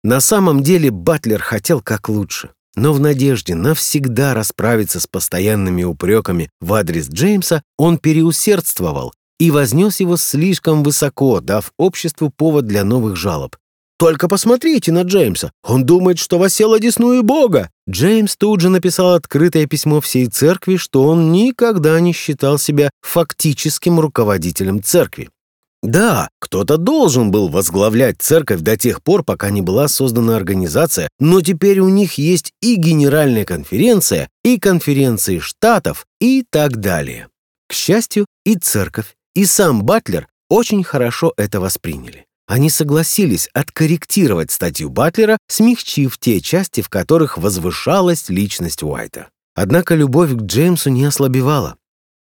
На 0.03 0.21
самом 0.21 0.63
деле 0.63 0.89
Батлер 0.89 1.41
хотел 1.41 1.81
как 1.81 2.07
лучше, 2.07 2.51
но 2.75 2.93
в 2.93 2.99
надежде 2.99 3.55
навсегда 3.55 4.33
расправиться 4.33 4.99
с 4.99 5.07
постоянными 5.07 5.83
упреками 5.83 6.49
в 6.61 6.73
адрес 6.73 7.09
Джеймса 7.09 7.63
он 7.77 7.97
переусердствовал 7.97 9.13
и 9.39 9.51
вознес 9.51 9.99
его 9.99 10.17
слишком 10.17 10.83
высоко, 10.83 11.39
дав 11.41 11.71
обществу 11.77 12.29
повод 12.29 12.65
для 12.65 12.83
новых 12.83 13.15
жалоб, 13.15 13.55
только 14.03 14.27
посмотрите 14.27 14.91
на 14.91 15.03
Джеймса. 15.03 15.51
Он 15.63 15.85
думает, 15.85 16.19
что 16.19 16.37
восел 16.37 16.73
одесную 16.73 17.23
Бога. 17.23 17.69
Джеймс 17.89 18.35
тут 18.35 18.59
же 18.59 18.69
написал 18.69 19.13
открытое 19.13 19.65
письмо 19.65 20.01
всей 20.01 20.27
церкви, 20.27 20.77
что 20.77 21.03
он 21.03 21.31
никогда 21.31 21.99
не 21.99 22.11
считал 22.11 22.57
себя 22.57 22.89
фактическим 23.01 23.99
руководителем 23.99 24.83
церкви. 24.83 25.29
Да, 25.83 26.29
кто-то 26.39 26.77
должен 26.77 27.29
был 27.29 27.49
возглавлять 27.49 28.21
церковь 28.21 28.61
до 28.61 28.77
тех 28.77 29.03
пор, 29.03 29.23
пока 29.23 29.49
не 29.49 29.61
была 29.61 29.89
создана 29.89 30.37
организация, 30.37 31.09
но 31.19 31.41
теперь 31.41 31.81
у 31.81 31.89
них 31.89 32.13
есть 32.13 32.53
и 32.61 32.75
генеральная 32.75 33.43
конференция, 33.43 34.29
и 34.45 34.57
конференции 34.57 35.39
штатов, 35.39 36.05
и 36.21 36.45
так 36.49 36.77
далее. 36.77 37.27
К 37.67 37.73
счастью, 37.73 38.25
и 38.45 38.55
церковь, 38.55 39.15
и 39.35 39.45
сам 39.45 39.83
Батлер 39.83 40.29
очень 40.49 40.85
хорошо 40.85 41.33
это 41.35 41.59
восприняли. 41.59 42.27
Они 42.47 42.69
согласились 42.69 43.49
откорректировать 43.53 44.51
статью 44.51 44.89
Батлера, 44.89 45.37
смягчив 45.49 46.17
те 46.17 46.39
части, 46.39 46.79
в 46.79 46.87
которых 46.87 47.37
возвышалась 47.37 48.29
личность 48.29 48.83
Уайта. 48.83 49.27
Однако 49.53 49.95
любовь 49.95 50.31
к 50.31 50.43
Джеймсу 50.43 50.89
не 50.91 51.03
ослабевала. 51.03 51.75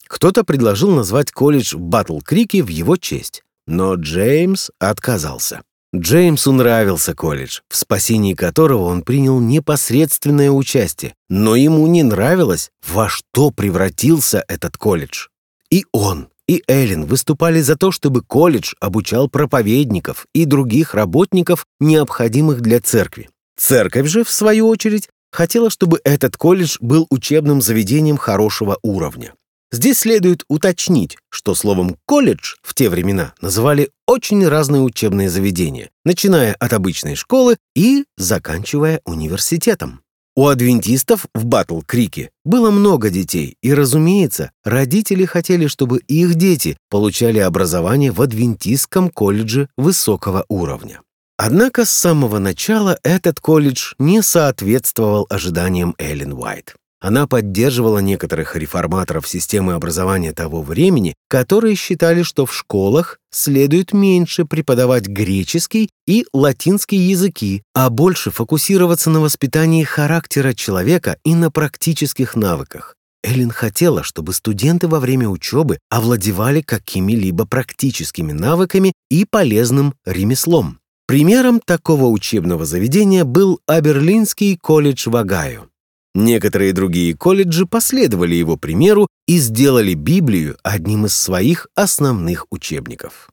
Кто-то 0.08 0.44
предложил 0.44 0.92
назвать 0.92 1.32
колледж 1.32 1.76
Батл-Крике 1.76 2.64
в 2.64 2.70
его 2.70 2.98
честь, 2.98 3.44
но 3.70 3.94
Джеймс 3.94 4.72
отказался. 4.80 5.62
Джеймсу 5.96 6.52
нравился 6.52 7.14
колледж, 7.14 7.60
в 7.70 7.76
спасении 7.76 8.34
которого 8.34 8.84
он 8.84 9.04
принял 9.04 9.40
непосредственное 9.40 10.52
участие, 10.52 11.14
но 11.30 11.56
ему 11.56 11.86
не 11.88 12.04
нравилось, 12.04 12.72
во 12.86 13.10
что 13.10 13.52
превратился 13.52 14.44
этот 14.48 14.78
колледж. 14.78 15.28
И 15.72 15.86
он 15.92 16.30
и 16.48 16.64
Эллен 16.68 17.06
выступали 17.06 17.62
за 17.62 17.76
то, 17.76 17.92
чтобы 17.92 18.24
колледж 18.24 18.74
обучал 18.80 19.30
проповедников 19.30 20.26
и 20.34 20.46
других 20.46 20.96
работников, 20.96 21.68
необходимых 21.80 22.62
для 22.62 22.80
церкви. 22.80 23.30
Церковь 23.56 24.08
же, 24.08 24.24
в 24.24 24.32
свою 24.32 24.68
очередь, 24.68 25.10
хотела, 25.32 25.70
чтобы 25.70 26.00
этот 26.04 26.38
колледж 26.38 26.78
был 26.82 27.06
учебным 27.12 27.62
заведением 27.62 28.18
хорошего 28.18 28.80
уровня. 28.82 29.36
Здесь 29.72 30.00
следует 30.00 30.44
уточнить, 30.48 31.18
что 31.30 31.54
словом 31.54 31.96
«колледж» 32.08 32.56
в 32.64 32.74
те 32.74 32.90
времена 32.90 33.34
называли 33.40 33.92
очень 34.08 34.48
разные 34.48 34.82
учебные 34.82 35.30
заведения, 35.30 35.92
начиная 36.04 36.56
от 36.56 36.74
обычной 36.74 37.16
школы 37.16 37.58
и 37.76 38.06
заканчивая 38.18 39.02
университетом. 39.06 40.02
У 40.36 40.48
адвентистов 40.48 41.28
в 41.36 41.46
Батл-Крике 41.46 42.30
было 42.46 42.72
много 42.72 43.10
детей, 43.10 43.58
и, 43.62 43.74
разумеется, 43.74 44.52
родители 44.64 45.26
хотели, 45.26 45.68
чтобы 45.68 46.00
их 46.08 46.36
дети 46.36 46.78
получали 46.90 47.40
образование 47.40 48.12
в 48.12 48.22
адвентистском 48.22 49.10
колледже 49.10 49.68
высокого 49.78 50.46
уровня. 50.48 51.02
Однако 51.38 51.86
с 51.86 51.92
самого 51.92 52.40
начала 52.40 52.98
этот 53.04 53.40
колледж 53.40 53.94
не 54.00 54.22
соответствовал 54.22 55.28
ожиданиям 55.30 55.94
Эллен 55.98 56.34
Уайт. 56.34 56.76
Она 57.02 57.28
поддерживала 57.28 58.00
некоторых 58.00 58.58
реформаторов 58.58 59.28
системы 59.28 59.74
образования 59.74 60.34
того 60.34 60.62
времени, 60.62 61.16
которые 61.30 61.76
считали, 61.76 62.24
что 62.24 62.46
в 62.46 62.54
школах 62.54 63.20
следует 63.32 63.94
меньше 63.94 64.44
преподавать 64.44 65.08
греческий 65.08 65.90
и 66.06 66.26
латинский 66.34 66.98
языки, 66.98 67.64
а 67.74 67.90
больше 67.90 68.32
фокусироваться 68.32 69.10
на 69.10 69.22
воспитании 69.22 69.84
характера 69.84 70.54
человека 70.54 71.18
и 71.24 71.36
на 71.36 71.50
практических 71.50 72.36
навыках. 72.36 72.96
Эллен 73.24 73.52
хотела, 73.52 74.04
чтобы 74.04 74.34
студенты 74.34 74.88
во 74.88 75.00
время 75.00 75.30
учебы 75.30 75.80
овладевали 75.90 76.62
какими-либо 76.62 77.46
практическими 77.46 78.34
навыками 78.34 78.94
и 79.10 79.26
полезным 79.30 79.94
ремеслом. 80.06 80.80
Примером 81.06 81.60
такого 81.60 82.06
учебного 82.06 82.66
заведения 82.66 83.24
был 83.24 83.60
Аберлинский 83.68 84.58
колледж 84.58 85.10
в 85.10 85.16
Огайо. 85.16 85.68
Некоторые 86.20 86.74
другие 86.74 87.16
колледжи 87.16 87.66
последовали 87.66 88.36
его 88.36 88.58
примеру 88.58 89.08
и 89.26 89.38
сделали 89.38 89.94
Библию 89.94 90.58
одним 90.64 91.06
из 91.06 91.16
своих 91.16 91.68
основных 91.76 92.46
учебников. 92.52 93.30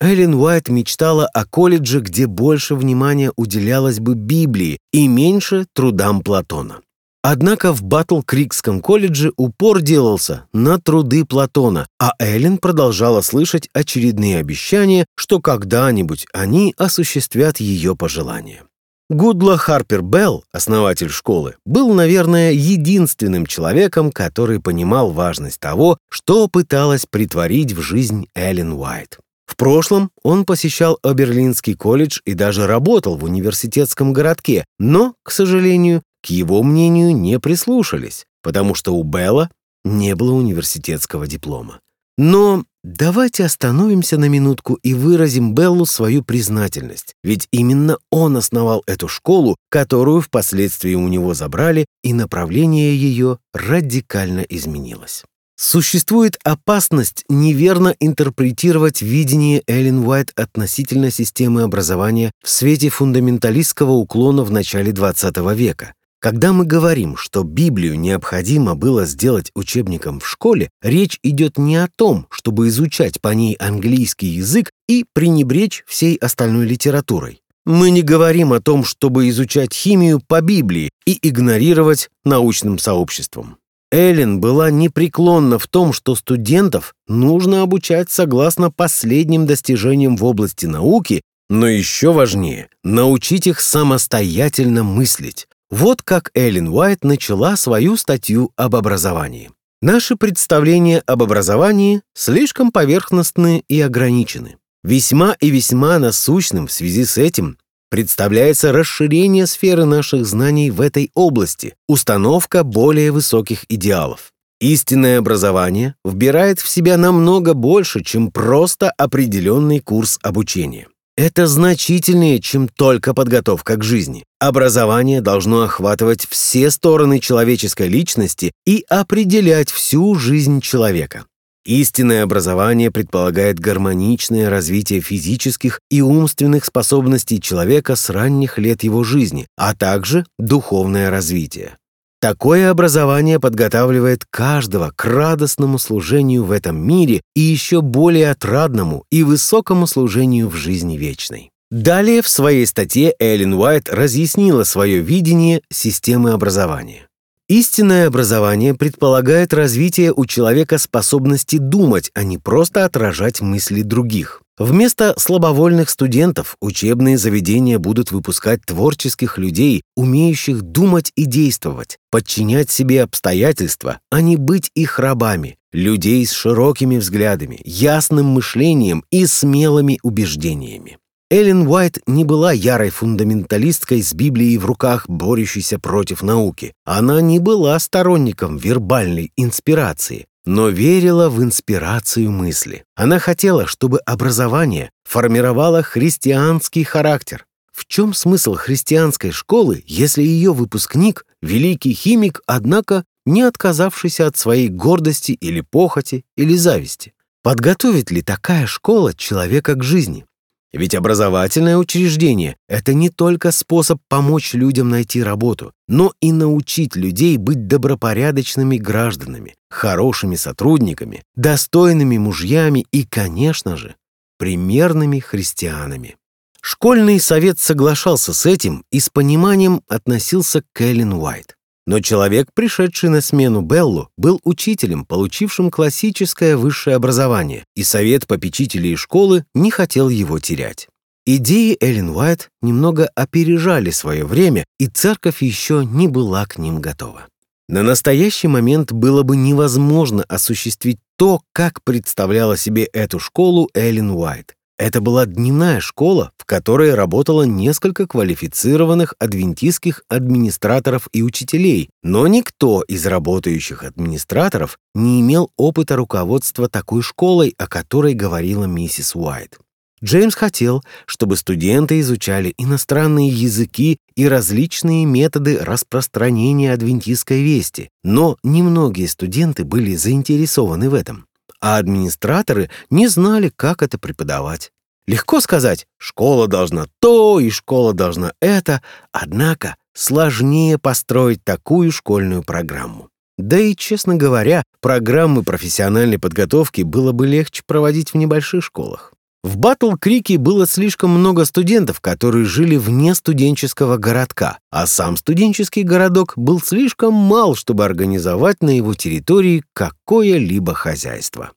Эллен 0.00 0.32
Уайт 0.32 0.70
мечтала 0.70 1.26
о 1.26 1.44
колледже, 1.44 2.00
где 2.00 2.26
больше 2.26 2.76
внимания 2.76 3.30
уделялось 3.36 4.00
бы 4.00 4.14
Библии 4.14 4.78
и 4.90 5.06
меньше 5.06 5.66
трудам 5.74 6.22
Платона. 6.22 6.80
Однако 7.22 7.74
в 7.74 7.82
Батл-Крикском 7.82 8.80
колледже 8.80 9.34
упор 9.36 9.82
делался 9.82 10.46
на 10.54 10.78
труды 10.78 11.26
Платона, 11.26 11.86
а 11.98 12.12
Эллен 12.18 12.56
продолжала 12.56 13.20
слышать 13.20 13.68
очередные 13.74 14.38
обещания, 14.38 15.04
что 15.14 15.40
когда-нибудь 15.40 16.26
они 16.32 16.72
осуществят 16.78 17.60
ее 17.60 17.94
пожелания. 17.94 18.62
Гудла 19.10 19.58
Харпер 19.58 20.00
Белл, 20.00 20.44
основатель 20.50 21.10
школы, 21.10 21.56
был, 21.66 21.92
наверное, 21.92 22.52
единственным 22.52 23.44
человеком, 23.44 24.10
который 24.10 24.60
понимал 24.60 25.10
важность 25.10 25.60
того, 25.60 25.98
что 26.08 26.48
пыталась 26.48 27.04
притворить 27.04 27.72
в 27.72 27.82
жизнь 27.82 28.28
Эллен 28.34 28.72
Уайт. 28.72 29.18
В 29.44 29.56
прошлом 29.56 30.10
он 30.22 30.46
посещал 30.46 30.98
Оберлинский 31.02 31.74
колледж 31.74 32.20
и 32.24 32.32
даже 32.32 32.66
работал 32.66 33.18
в 33.18 33.24
университетском 33.24 34.14
городке, 34.14 34.64
но, 34.78 35.14
к 35.22 35.32
сожалению, 35.32 36.02
к 36.22 36.30
его 36.30 36.62
мнению 36.62 37.14
не 37.14 37.38
прислушались, 37.38 38.24
потому 38.42 38.74
что 38.74 38.94
у 38.94 39.02
Белла 39.02 39.50
не 39.84 40.14
было 40.14 40.32
университетского 40.32 41.26
диплома. 41.26 41.78
Но 42.16 42.64
давайте 42.84 43.44
остановимся 43.44 44.18
на 44.18 44.28
минутку 44.28 44.74
и 44.74 44.94
выразим 44.94 45.54
Беллу 45.54 45.84
свою 45.84 46.22
признательность, 46.22 47.14
ведь 47.24 47.48
именно 47.50 47.98
он 48.10 48.36
основал 48.36 48.84
эту 48.86 49.08
школу, 49.08 49.56
которую 49.68 50.20
впоследствии 50.20 50.94
у 50.94 51.08
него 51.08 51.34
забрали, 51.34 51.86
и 52.02 52.12
направление 52.12 52.96
ее 52.96 53.38
радикально 53.52 54.40
изменилось. 54.40 55.24
Существует 55.56 56.36
опасность 56.42 57.24
неверно 57.28 57.94
интерпретировать 58.00 59.02
видение 59.02 59.62
Эллен 59.68 60.04
Уайт 60.04 60.32
относительно 60.34 61.10
системы 61.10 61.62
образования 61.62 62.32
в 62.42 62.50
свете 62.50 62.88
фундаменталистского 62.88 63.92
уклона 63.92 64.42
в 64.42 64.50
начале 64.50 64.90
XX 64.90 65.54
века. 65.54 65.94
Когда 66.24 66.54
мы 66.54 66.64
говорим, 66.64 67.18
что 67.18 67.42
Библию 67.42 68.00
необходимо 68.00 68.74
было 68.74 69.04
сделать 69.04 69.50
учебником 69.54 70.20
в 70.20 70.26
школе, 70.26 70.70
речь 70.80 71.18
идет 71.22 71.58
не 71.58 71.76
о 71.76 71.90
том, 71.94 72.28
чтобы 72.30 72.68
изучать 72.68 73.20
по 73.20 73.28
ней 73.34 73.56
английский 73.56 74.28
язык 74.28 74.70
и 74.88 75.04
пренебречь 75.12 75.84
всей 75.86 76.16
остальной 76.16 76.64
литературой. 76.64 77.42
Мы 77.66 77.90
не 77.90 78.00
говорим 78.00 78.54
о 78.54 78.62
том, 78.62 78.84
чтобы 78.84 79.28
изучать 79.28 79.74
химию 79.74 80.18
по 80.26 80.40
Библии 80.40 80.88
и 81.04 81.18
игнорировать 81.20 82.08
научным 82.24 82.78
сообществом. 82.78 83.58
Эллен 83.92 84.40
была 84.40 84.70
непреклонна 84.70 85.58
в 85.58 85.66
том, 85.66 85.92
что 85.92 86.14
студентов 86.14 86.94
нужно 87.06 87.60
обучать 87.60 88.10
согласно 88.10 88.70
последним 88.70 89.44
достижениям 89.44 90.16
в 90.16 90.24
области 90.24 90.64
науки, 90.64 91.20
но 91.50 91.68
еще 91.68 92.14
важнее— 92.14 92.68
научить 92.82 93.46
их 93.46 93.60
самостоятельно 93.60 94.84
мыслить. 94.84 95.46
Вот 95.70 96.02
как 96.02 96.30
Эллен 96.34 96.68
Уайт 96.68 97.04
начала 97.04 97.56
свою 97.56 97.96
статью 97.96 98.52
об 98.56 98.76
образовании. 98.76 99.50
Наши 99.82 100.16
представления 100.16 101.02
об 101.06 101.22
образовании 101.22 102.02
слишком 102.14 102.72
поверхностны 102.72 103.64
и 103.68 103.80
ограничены. 103.80 104.56
Весьма 104.82 105.36
и 105.40 105.50
весьма 105.50 105.98
насущным 105.98 106.66
в 106.66 106.72
связи 106.72 107.04
с 107.04 107.18
этим 107.18 107.58
представляется 107.90 108.72
расширение 108.72 109.46
сферы 109.46 109.84
наших 109.84 110.26
знаний 110.26 110.70
в 110.70 110.80
этой 110.80 111.10
области, 111.14 111.74
установка 111.88 112.64
более 112.64 113.12
высоких 113.12 113.64
идеалов. 113.68 114.32
Истинное 114.60 115.18
образование 115.18 115.94
вбирает 116.04 116.60
в 116.60 116.68
себя 116.68 116.96
намного 116.96 117.54
больше, 117.54 118.02
чем 118.02 118.30
просто 118.30 118.90
определенный 118.90 119.80
курс 119.80 120.18
обучения. 120.22 120.88
Это 121.16 121.46
значительнее, 121.46 122.40
чем 122.40 122.66
только 122.66 123.14
подготовка 123.14 123.76
к 123.76 123.84
жизни. 123.84 124.24
Образование 124.40 125.20
должно 125.20 125.62
охватывать 125.62 126.26
все 126.28 126.70
стороны 126.70 127.20
человеческой 127.20 127.88
личности 127.88 128.50
и 128.66 128.84
определять 128.88 129.70
всю 129.70 130.16
жизнь 130.16 130.60
человека. 130.60 131.24
Истинное 131.64 132.24
образование 132.24 132.90
предполагает 132.90 133.58
гармоничное 133.60 134.50
развитие 134.50 135.00
физических 135.00 135.80
и 135.88 136.02
умственных 136.02 136.64
способностей 136.64 137.40
человека 137.40 137.94
с 137.94 138.10
ранних 138.10 138.58
лет 138.58 138.82
его 138.82 139.04
жизни, 139.04 139.46
а 139.56 139.74
также 139.74 140.26
духовное 140.38 141.10
развитие. 141.10 141.78
Такое 142.24 142.70
образование 142.70 143.38
подготавливает 143.38 144.24
каждого 144.24 144.90
к 144.96 145.04
радостному 145.04 145.78
служению 145.78 146.44
в 146.44 146.52
этом 146.52 146.74
мире 146.74 147.20
и 147.36 147.42
еще 147.42 147.82
более 147.82 148.30
отрадному 148.30 149.04
и 149.10 149.22
высокому 149.22 149.86
служению 149.86 150.48
в 150.48 150.54
жизни 150.54 150.96
вечной. 150.96 151.50
Далее 151.70 152.22
в 152.22 152.28
своей 152.28 152.66
статье 152.66 153.14
Эллен 153.18 153.52
Уайт 153.52 153.90
разъяснила 153.90 154.64
свое 154.64 155.00
видение 155.00 155.60
системы 155.70 156.30
образования. 156.30 157.08
Истинное 157.48 158.06
образование 158.06 158.72
предполагает 158.72 159.52
развитие 159.52 160.14
у 160.14 160.24
человека 160.24 160.78
способности 160.78 161.58
думать, 161.58 162.10
а 162.14 162.24
не 162.24 162.38
просто 162.38 162.86
отражать 162.86 163.42
мысли 163.42 163.82
других. 163.82 164.40
Вместо 164.56 165.14
слабовольных 165.18 165.90
студентов 165.90 166.56
учебные 166.60 167.18
заведения 167.18 167.78
будут 167.78 168.12
выпускать 168.12 168.64
творческих 168.64 169.36
людей, 169.36 169.82
умеющих 169.94 170.62
думать 170.62 171.12
и 171.16 171.26
действовать, 171.26 171.98
подчинять 172.10 172.70
себе 172.70 173.02
обстоятельства, 173.02 173.98
а 174.10 174.22
не 174.22 174.36
быть 174.36 174.70
их 174.74 174.98
рабами, 174.98 175.56
людей 175.72 176.24
с 176.24 176.32
широкими 176.32 176.96
взглядами, 176.96 177.60
ясным 177.64 178.26
мышлением 178.26 179.04
и 179.10 179.26
смелыми 179.26 179.98
убеждениями. 180.02 180.98
Эллен 181.30 181.66
Уайт 181.66 181.98
не 182.06 182.24
была 182.24 182.52
ярой 182.52 182.90
фундаменталисткой 182.90 184.02
с 184.02 184.12
Библией 184.12 184.58
в 184.58 184.66
руках, 184.66 185.08
борющейся 185.08 185.78
против 185.78 186.22
науки. 186.22 186.74
Она 186.84 187.20
не 187.22 187.38
была 187.38 187.78
сторонником 187.78 188.58
вербальной 188.58 189.32
инспирации, 189.36 190.26
но 190.44 190.68
верила 190.68 191.30
в 191.30 191.42
инспирацию 191.42 192.30
мысли. 192.30 192.84
Она 192.94 193.18
хотела, 193.18 193.66
чтобы 193.66 194.00
образование 194.00 194.90
формировало 195.04 195.82
христианский 195.82 196.84
характер. 196.84 197.46
В 197.72 197.86
чем 197.86 198.14
смысл 198.14 198.54
христианской 198.54 199.32
школы, 199.32 199.82
если 199.86 200.22
ее 200.22 200.52
выпускник— 200.52 201.26
великий 201.42 201.94
химик, 201.94 202.42
однако 202.46 203.04
не 203.26 203.42
отказавшийся 203.42 204.26
от 204.26 204.36
своей 204.36 204.68
гордости 204.68 205.32
или 205.32 205.62
похоти 205.62 206.24
или 206.36 206.54
зависти? 206.54 207.14
Подготовит 207.42 208.10
ли 208.10 208.22
такая 208.22 208.66
школа 208.66 209.14
человека 209.14 209.74
к 209.74 209.82
жизни? 209.82 210.26
Ведь 210.74 210.96
образовательное 210.96 211.76
учреждение— 211.76 212.56
это 212.68 212.94
не 212.94 213.08
только 213.08 213.52
способ 213.52 214.00
помочь 214.08 214.54
людям 214.54 214.88
найти 214.88 215.22
работу, 215.22 215.72
но 215.86 216.12
и 216.20 216.32
научить 216.32 216.96
людей 216.96 217.36
быть 217.36 217.68
добропорядочными 217.68 218.76
гражданами, 218.76 219.54
хорошими 219.70 220.34
сотрудниками, 220.34 221.22
достойными 221.36 222.18
мужьями 222.18 222.86
и, 222.90 223.04
конечно 223.04 223.76
же, 223.76 223.94
примерными 224.36 225.20
христианами. 225.20 226.16
Школьный 226.60 227.20
совет 227.20 227.60
соглашался 227.60 228.34
с 228.34 228.44
этим 228.44 228.84
и 228.90 228.98
с 228.98 229.10
пониманием 229.10 229.80
относился 229.86 230.64
к 230.72 230.80
Эллен 230.80 231.12
Уайт. 231.12 231.53
Но 231.86 232.00
человек, 232.00 232.48
пришедший 232.54 233.10
на 233.10 233.20
смену 233.20 233.60
Беллу, 233.60 234.08
был 234.16 234.40
учителем, 234.42 235.04
получившим 235.04 235.70
классическое 235.70 236.56
высшее 236.56 236.96
образование, 236.96 237.64
и 237.76 237.82
совет 237.82 238.26
попечителей 238.26 238.96
школы 238.96 239.44
не 239.54 239.70
хотел 239.70 240.08
его 240.08 240.38
терять. 240.38 240.88
Идеи 241.26 241.76
Эллен 241.80 242.10
Уайт 242.10 242.50
немного 242.62 243.08
опережали 243.14 243.90
свое 243.90 244.24
время, 244.24 244.64
и 244.78 244.86
церковь 244.86 245.42
еще 245.42 245.84
не 245.84 246.08
была 246.08 246.46
к 246.46 246.58
ним 246.58 246.80
готова. 246.80 247.26
На 247.68 247.82
настоящий 247.82 248.48
момент 248.48 248.92
было 248.92 249.22
бы 249.22 249.36
невозможно 249.36 250.22
осуществить 250.28 250.98
то, 251.16 251.40
как 251.52 251.82
представляла 251.82 252.58
себе 252.58 252.84
эту 252.84 253.18
школу 253.18 253.70
Эллен 253.72 254.10
Уайт. 254.10 254.54
Это 254.76 255.00
была 255.00 255.24
дневная 255.24 255.78
школа, 255.78 256.32
в 256.36 256.44
которой 256.44 256.94
работало 256.94 257.44
несколько 257.44 258.08
квалифицированных 258.08 259.14
адвентистских 259.20 260.02
администраторов 260.08 261.08
и 261.12 261.22
учителей, 261.22 261.90
но 262.02 262.26
никто 262.26 262.82
из 262.82 263.06
работающих 263.06 263.84
администраторов 263.84 264.78
не 264.94 265.20
имел 265.20 265.52
опыта 265.56 265.94
руководства 265.94 266.68
такой 266.68 267.02
школой, 267.02 267.54
о 267.56 267.68
которой 267.68 268.14
говорила 268.14 268.64
миссис 268.64 269.14
Уайт. 269.14 269.58
Джеймс 270.02 270.34
хотел, 270.34 270.82
чтобы 271.06 271.36
студенты 271.36 272.00
изучали 272.00 272.52
иностранные 272.58 273.28
языки 273.28 273.98
и 274.16 274.26
различные 274.26 275.06
методы 275.06 275.58
распространения 275.58 276.72
адвентистской 276.72 277.42
вести, 277.42 277.90
но 278.02 278.36
немногие 278.42 279.08
студенты 279.08 279.64
были 279.64 279.94
заинтересованы 279.94 280.90
в 280.90 280.94
этом 280.94 281.26
а 281.64 281.78
администраторы 281.78 282.68
не 282.90 283.08
знали, 283.08 283.50
как 283.56 283.82
это 283.82 283.96
преподавать. 283.96 284.70
Легко 285.06 285.40
сказать, 285.40 285.86
школа 285.96 286.46
должна 286.46 286.88
то 287.00 287.40
и 287.40 287.48
школа 287.48 287.94
должна 287.94 288.34
это, 288.38 288.82
однако 289.12 289.76
сложнее 289.94 290.76
построить 290.76 291.42
такую 291.42 291.90
школьную 291.90 292.42
программу. 292.42 293.08
Да 293.38 293.58
и, 293.58 293.74
честно 293.74 294.14
говоря, 294.14 294.62
программы 294.82 295.42
профессиональной 295.42 296.18
подготовки 296.18 296.82
было 296.82 297.12
бы 297.12 297.26
легче 297.26 297.62
проводить 297.66 298.12
в 298.12 298.18
небольших 298.18 298.62
школах. 298.62 299.13
В 299.44 299.58
Батл-Крике 299.58 300.38
было 300.38 300.66
слишком 300.66 301.10
много 301.10 301.44
студентов, 301.44 302.00
которые 302.00 302.46
жили 302.46 302.76
вне 302.76 303.14
студенческого 303.14 303.98
городка, 303.98 304.58
а 304.70 304.86
сам 304.86 305.18
студенческий 305.18 305.82
городок 305.82 306.32
был 306.34 306.62
слишком 306.62 307.12
мал, 307.12 307.54
чтобы 307.54 307.84
организовать 307.84 308.62
на 308.62 308.74
его 308.74 308.94
территории 308.94 309.62
какое-либо 309.74 310.72
хозяйство. 310.72 311.52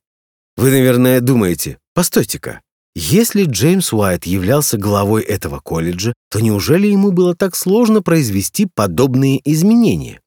Вы, 0.58 0.72
наверное, 0.72 1.22
думаете, 1.22 1.78
постойте-ка, 1.94 2.60
если 2.94 3.46
Джеймс 3.46 3.94
Уайт 3.94 4.26
являлся 4.26 4.78
главой 4.78 5.22
этого 5.22 5.62
колледжа, 5.62 6.14
то 6.30 6.42
неужели 6.42 6.88
ему 6.88 7.14
было 7.14 7.36
так 7.36 7.56
сложно 7.56 8.02
произвести 8.02 8.68
подобные 8.76 9.40
изменения? 9.50 10.20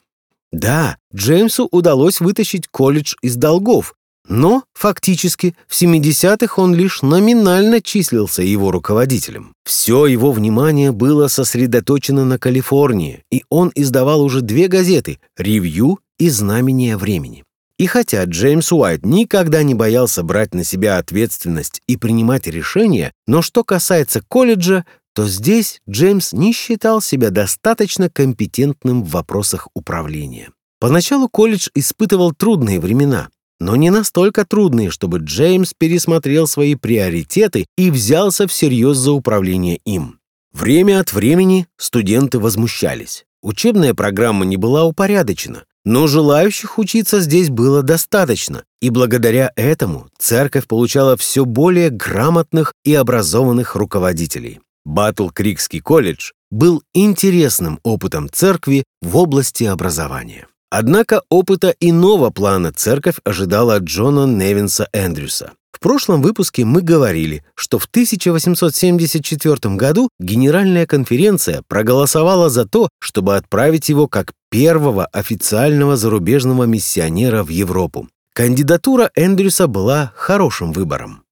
Да, 0.50 0.96
Джеймсу 1.14 1.68
удалось 1.70 2.20
вытащить 2.20 2.68
колледж 2.68 3.16
из 3.20 3.36
долгов, 3.36 3.94
но, 4.28 4.64
фактически, 4.74 5.54
в 5.66 5.80
70-х 5.80 6.60
он 6.60 6.74
лишь 6.74 7.02
номинально 7.02 7.80
числился 7.80 8.42
его 8.42 8.70
руководителем. 8.70 9.54
Все 9.64 10.06
его 10.06 10.32
внимание 10.32 10.92
было 10.92 11.28
сосредоточено 11.28 12.24
на 12.24 12.38
Калифорнии, 12.38 13.24
и 13.30 13.44
он 13.48 13.72
издавал 13.74 14.22
уже 14.22 14.40
две 14.40 14.68
газеты 14.68 15.18
«Ревью» 15.36 15.98
и 16.18 16.28
«Знамение 16.28 16.96
времени». 16.96 17.44
И 17.78 17.86
хотя 17.86 18.24
Джеймс 18.24 18.72
Уайт 18.72 19.06
никогда 19.06 19.62
не 19.62 19.74
боялся 19.74 20.22
брать 20.22 20.52
на 20.52 20.64
себя 20.64 20.98
ответственность 20.98 21.80
и 21.86 21.96
принимать 21.96 22.46
решения, 22.46 23.12
но 23.26 23.40
что 23.40 23.64
касается 23.64 24.20
колледжа, 24.28 24.84
то 25.14 25.26
здесь 25.26 25.80
Джеймс 25.88 26.34
не 26.34 26.52
считал 26.52 27.00
себя 27.00 27.30
достаточно 27.30 28.10
компетентным 28.10 29.02
в 29.02 29.10
вопросах 29.10 29.68
управления. 29.74 30.50
Поначалу 30.78 31.28
колледж 31.28 31.68
испытывал 31.74 32.32
трудные 32.32 32.80
времена, 32.80 33.28
но 33.60 33.76
не 33.76 33.90
настолько 33.90 34.44
трудные, 34.44 34.90
чтобы 34.90 35.18
Джеймс 35.18 35.74
пересмотрел 35.76 36.46
свои 36.46 36.74
приоритеты 36.74 37.66
и 37.76 37.90
взялся 37.90 38.48
всерьез 38.48 38.96
за 38.96 39.12
управление 39.12 39.78
им. 39.84 40.18
Время 40.52 41.00
от 41.00 41.12
времени 41.12 41.68
студенты 41.76 42.38
возмущались. 42.38 43.24
Учебная 43.42 43.94
программа 43.94 44.44
не 44.44 44.56
была 44.56 44.84
упорядочена, 44.84 45.64
но 45.84 46.06
желающих 46.06 46.78
учиться 46.78 47.20
здесь 47.20 47.48
было 47.50 47.82
достаточно, 47.82 48.64
и 48.82 48.90
благодаря 48.90 49.52
этому 49.56 50.08
церковь 50.18 50.66
получала 50.66 51.16
все 51.16 51.44
более 51.44 51.90
грамотных 51.90 52.72
и 52.84 52.94
образованных 52.94 53.76
руководителей. 53.76 54.60
Батл-Крикский 54.84 55.80
колледж 55.80 56.32
был 56.50 56.82
интересным 56.94 57.78
опытом 57.82 58.28
церкви 58.30 58.84
в 59.00 59.16
области 59.16 59.64
образования. 59.64 60.48
Однако 60.70 61.22
опыта 61.28 61.74
иного 61.80 62.30
плана 62.30 62.72
церковь 62.72 63.16
ожидала 63.24 63.78
Джона 63.78 64.24
Невинса 64.26 64.88
Эндрюса. 64.92 65.52
В 65.72 65.80
прошлом 65.80 66.22
выпуске 66.22 66.64
мы 66.64 66.82
говорили, 66.82 67.44
что 67.56 67.78
в 67.78 67.86
1874 67.86 69.74
году 69.74 70.10
Генеральная 70.20 70.86
конференция 70.86 71.62
проголосовала 71.66 72.50
за 72.50 72.66
то, 72.66 72.88
чтобы 73.00 73.36
отправить 73.36 73.88
его 73.88 74.06
как 74.06 74.32
первого 74.50 75.06
официального 75.06 75.96
зарубежного 75.96 76.64
миссионера 76.64 77.42
в 77.42 77.48
Европу. 77.48 78.08
Кандидатура 78.34 79.10
Эндрюса 79.16 79.66
была 79.66 80.12
хорошим 80.14 80.72
выбором. 80.72 81.24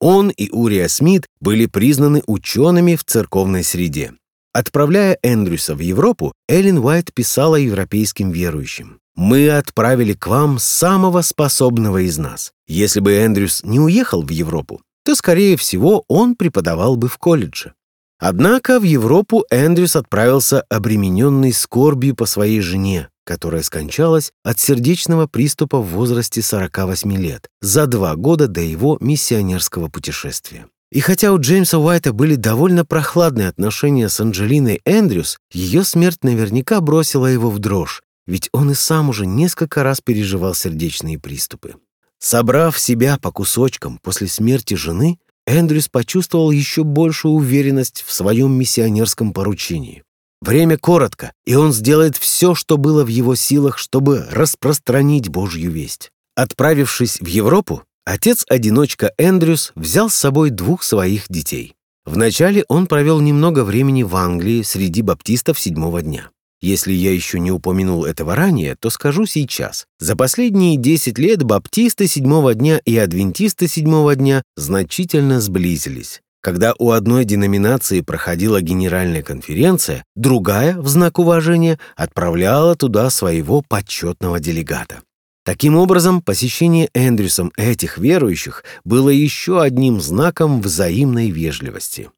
Он 0.00 0.30
и 0.30 0.50
Урия 0.50 0.88
Смит 0.88 1.26
были 1.40 1.66
признаны 1.66 2.22
учеными 2.26 2.96
в 2.96 3.04
церковной 3.04 3.62
среде. 3.62 4.14
Отправляя 4.52 5.16
Эндрюса 5.22 5.76
в 5.76 5.78
Европу, 5.78 6.32
Эллен 6.48 6.78
Уайт 6.78 7.14
писала 7.14 7.54
европейским 7.54 8.32
верующим. 8.32 8.98
«Мы 9.14 9.48
отправили 9.48 10.12
к 10.12 10.26
вам 10.26 10.58
самого 10.58 11.22
способного 11.22 11.98
из 11.98 12.18
нас. 12.18 12.52
Если 12.66 13.00
бы 13.00 13.12
Эндрюс 13.12 13.62
не 13.62 13.78
уехал 13.78 14.22
в 14.22 14.30
Европу, 14.30 14.80
то, 15.04 15.14
скорее 15.14 15.56
всего, 15.56 16.04
он 16.08 16.34
преподавал 16.34 16.96
бы 16.96 17.08
в 17.08 17.18
колледже». 17.18 17.74
Однако 18.18 18.80
в 18.80 18.82
Европу 18.82 19.44
Эндрюс 19.50 19.96
отправился 19.96 20.62
обремененный 20.68 21.52
скорбью 21.52 22.14
по 22.14 22.26
своей 22.26 22.60
жене, 22.60 23.08
которая 23.24 23.62
скончалась 23.62 24.32
от 24.42 24.58
сердечного 24.58 25.26
приступа 25.26 25.78
в 25.78 25.86
возрасте 25.86 26.42
48 26.42 27.16
лет, 27.16 27.48
за 27.62 27.86
два 27.86 28.16
года 28.16 28.48
до 28.48 28.60
его 28.60 28.98
миссионерского 29.00 29.88
путешествия. 29.88 30.66
И 30.90 31.00
хотя 31.00 31.32
у 31.32 31.38
Джеймса 31.38 31.78
Уайта 31.78 32.12
были 32.12 32.34
довольно 32.34 32.84
прохладные 32.84 33.48
отношения 33.48 34.08
с 34.08 34.18
Анджелиной 34.20 34.80
Эндрюс, 34.84 35.38
ее 35.52 35.84
смерть 35.84 36.24
наверняка 36.24 36.80
бросила 36.80 37.26
его 37.26 37.48
в 37.48 37.60
дрожь, 37.60 38.02
ведь 38.26 38.48
он 38.52 38.72
и 38.72 38.74
сам 38.74 39.08
уже 39.08 39.24
несколько 39.24 39.84
раз 39.84 40.00
переживал 40.00 40.54
сердечные 40.54 41.18
приступы. 41.18 41.76
Собрав 42.18 42.78
себя 42.78 43.18
по 43.18 43.30
кусочкам 43.30 43.98
после 44.02 44.26
смерти 44.26 44.74
жены, 44.74 45.18
Эндрюс 45.46 45.88
почувствовал 45.88 46.50
еще 46.50 46.84
большую 46.84 47.34
уверенность 47.34 48.04
в 48.06 48.12
своем 48.12 48.52
миссионерском 48.52 49.32
поручении. 49.32 50.02
Время 50.42 50.76
коротко, 50.76 51.32
и 51.44 51.54
он 51.54 51.72
сделает 51.72 52.16
все, 52.16 52.54
что 52.54 52.78
было 52.78 53.04
в 53.04 53.08
его 53.08 53.34
силах, 53.34 53.78
чтобы 53.78 54.26
распространить 54.30 55.28
Божью 55.28 55.70
весть. 55.70 56.10
Отправившись 56.34 57.20
в 57.20 57.26
Европу, 57.26 57.82
Отец-одиночка 58.10 59.12
Эндрюс 59.18 59.70
взял 59.76 60.10
с 60.10 60.16
собой 60.16 60.50
двух 60.50 60.82
своих 60.82 61.26
детей. 61.28 61.74
Вначале 62.04 62.64
он 62.66 62.88
провел 62.88 63.20
немного 63.20 63.62
времени 63.62 64.02
в 64.02 64.16
Англии 64.16 64.62
среди 64.62 65.00
баптистов 65.00 65.60
седьмого 65.60 66.02
дня. 66.02 66.30
Если 66.60 66.92
я 66.92 67.12
еще 67.12 67.38
не 67.38 67.52
упомянул 67.52 68.04
этого 68.04 68.34
ранее, 68.34 68.74
то 68.74 68.90
скажу 68.90 69.26
сейчас. 69.26 69.86
За 70.00 70.16
последние 70.16 70.76
10 70.76 71.18
лет 71.20 71.44
баптисты 71.44 72.08
седьмого 72.08 72.54
дня 72.54 72.80
и 72.84 72.98
адвентисты 72.98 73.68
седьмого 73.68 74.16
дня 74.16 74.42
значительно 74.56 75.40
сблизились. 75.40 76.20
Когда 76.42 76.74
у 76.80 76.90
одной 76.90 77.24
деноминации 77.24 78.00
проходила 78.00 78.60
генеральная 78.60 79.22
конференция, 79.22 80.02
другая, 80.16 80.76
в 80.76 80.88
знак 80.88 81.20
уважения, 81.20 81.78
отправляла 81.94 82.74
туда 82.74 83.08
своего 83.08 83.62
почетного 83.62 84.40
делегата. 84.40 85.02
Таким 85.50 85.74
образом, 85.74 86.22
посещение 86.22 86.90
Эндрюсом 86.94 87.50
этих 87.56 87.98
верующих 87.98 88.62
было 88.84 89.08
еще 89.08 89.60
одним 89.60 90.00
знаком 90.00 90.62
взаимной 90.62 91.30
вежливости. 91.30 92.08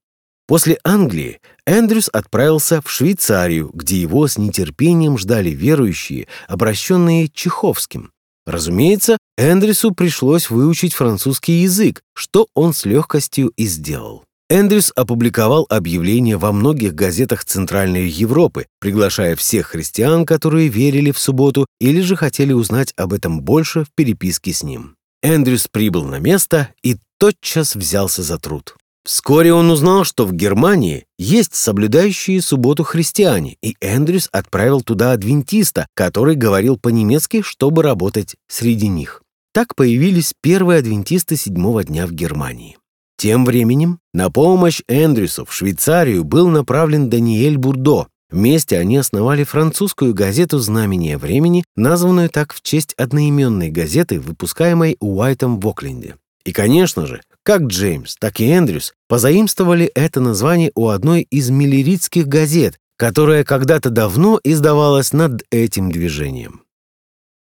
После 0.47 0.79
Англии 0.85 1.41
Эндрюс 1.65 2.11
отправился 2.13 2.83
в 2.83 2.91
Швейцарию, 2.91 3.71
где 3.73 3.99
его 3.99 4.27
с 4.27 4.37
нетерпением 4.37 5.17
ждали 5.17 5.49
верующие, 5.49 6.29
обращенные 6.47 7.29
Чеховским. 7.29 8.13
Разумеется, 8.45 9.17
Эндрюсу 9.39 9.93
пришлось 9.93 10.51
выучить 10.51 10.93
французский 10.93 11.63
язык, 11.63 12.03
что 12.13 12.49
он 12.53 12.75
с 12.75 12.85
легкостью 12.85 13.51
и 13.57 13.65
сделал. 13.65 14.27
Эндрюс 14.53 14.93
опубликовал 14.95 15.65
объявление 15.71 16.37
во 16.37 16.53
многих 16.53 16.95
газетах 16.95 17.43
Центральной 17.43 18.07
Европы, 18.07 18.67
приглашая 18.81 19.35
всех 19.35 19.69
христиан, 19.69 20.27
которые 20.27 20.69
верили 20.69 21.11
в 21.11 21.19
субботу 21.19 21.65
или 21.81 22.03
же 22.03 22.17
хотели 22.17 22.53
узнать 22.53 22.93
об 22.99 23.15
этом 23.15 23.41
больше 23.41 23.85
в 23.85 23.89
переписке 23.95 24.53
с 24.53 24.63
ним. 24.63 24.97
Эндрюс 25.23 25.69
прибыл 25.73 26.05
на 26.05 26.19
место 26.19 26.69
и 26.83 26.99
тотчас 27.19 27.75
взялся 27.77 28.23
за 28.23 28.37
труд. 28.37 28.77
Вскоре 29.07 29.55
он 29.55 29.71
узнал, 29.71 30.05
что 30.05 30.27
в 30.27 30.35
Германии 30.35 31.07
есть 31.19 31.55
соблюдающие 31.55 32.43
субботу 32.43 32.85
христиане, 32.85 33.57
и 33.63 33.75
Эндрюс 33.81 34.29
отправил 34.33 34.83
туда 34.83 35.13
адвентиста, 35.13 35.87
который 35.95 36.35
говорил 36.35 36.77
по-немецки, 36.77 37.41
чтобы 37.41 37.83
работать 37.83 38.35
среди 38.49 38.89
них. 38.89 39.23
Так 39.55 39.75
появились 39.75 40.35
первые 40.43 40.81
адвентисты 40.81 41.37
седьмого 41.37 41.85
дня 41.85 42.07
в 42.07 42.13
Германии. 42.13 42.77
Тем 43.23 43.45
временем 43.45 44.01
на 44.13 44.33
помощь 44.33 44.81
Эндрюсу 44.89 45.45
в 45.45 45.55
Швейцарию 45.55 46.25
был 46.25 46.49
направлен 46.49 47.09
Даниэль 47.09 47.57
Бурдо. 47.57 48.09
Вместе 48.33 48.77
они 48.77 48.97
основали 48.97 49.45
французскую 49.45 50.13
газету 50.13 50.59
«Знамение 50.59 51.19
времени», 51.19 51.63
названную 51.77 52.31
так 52.31 52.53
в 52.53 52.63
честь 52.63 52.95
одноименной 52.95 53.71
газеты, 53.71 54.19
выпускаемой 54.19 54.97
Уайтом 54.99 55.61
в 55.61 55.69
Окленде. 55.69 56.17
И, 56.45 56.51
конечно 56.51 57.07
же, 57.07 57.21
как 57.45 57.63
Джеймс, 57.63 58.17
так 58.17 58.41
и 58.41 58.53
Эндрюс 58.53 58.93
позаимствовали 59.07 59.87
это 59.95 60.19
название 60.21 60.73
у 60.75 60.89
одной 60.89 61.23
из 61.31 61.49
миллеритских 61.49 62.27
газет, 62.27 62.77
которая 62.97 63.45
когда-то 63.45 63.91
давно 63.91 64.41
издавалась 64.43 65.13
над 65.13 65.45
этим 65.53 65.93
движением. 65.93 66.63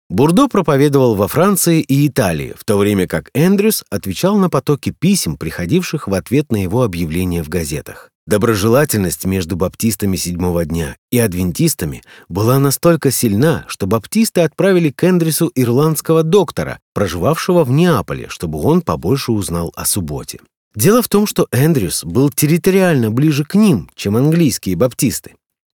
Бурдо 0.09 0.47
проповедовал 0.47 1.15
во 1.15 1.27
Франции 1.27 1.81
и 1.81 2.07
Италии, 2.07 2.53
в 2.57 2.63
то 2.63 2.77
время 2.77 3.07
как 3.07 3.29
Эндрюс 3.33 3.83
отвечал 3.89 4.37
на 4.37 4.49
потоки 4.49 4.91
писем, 4.97 5.35
приходивших 5.35 6.07
в 6.07 6.13
ответ 6.13 6.49
на 6.49 6.63
его 6.63 6.83
объявления 6.83 7.43
в 7.43 7.49
газетах. 7.49 8.09
Доброжелательность 8.25 9.25
между 9.25 9.57
баптистами 9.57 10.15
седьмого 10.15 10.63
дня 10.63 10.95
и 11.11 11.19
адвентистами 11.19 12.03
была 12.29 12.57
настолько 12.57 13.11
сильна, 13.11 13.65
что 13.67 13.85
баптисты 13.85 14.41
отправили 14.41 14.91
к 14.91 15.03
Эндрюсу 15.03 15.51
ирландского 15.55 16.23
доктора, 16.23 16.79
проживавшего 16.93 17.65
в 17.65 17.71
Неаполе, 17.71 18.27
чтобы 18.29 18.59
он 18.61 18.81
побольше 18.81 19.33
узнал 19.33 19.73
о 19.75 19.85
субботе. 19.85 20.39
Дело 20.73 21.01
в 21.01 21.09
том, 21.09 21.27
что 21.27 21.47
Эндрюс 21.51 22.05
был 22.05 22.29
территориально 22.29 23.11
ближе 23.11 23.43
к 23.43 23.55
ним, 23.55 23.89
чем 23.95 24.15
английские 24.15 24.77
баптисты. 24.77 25.35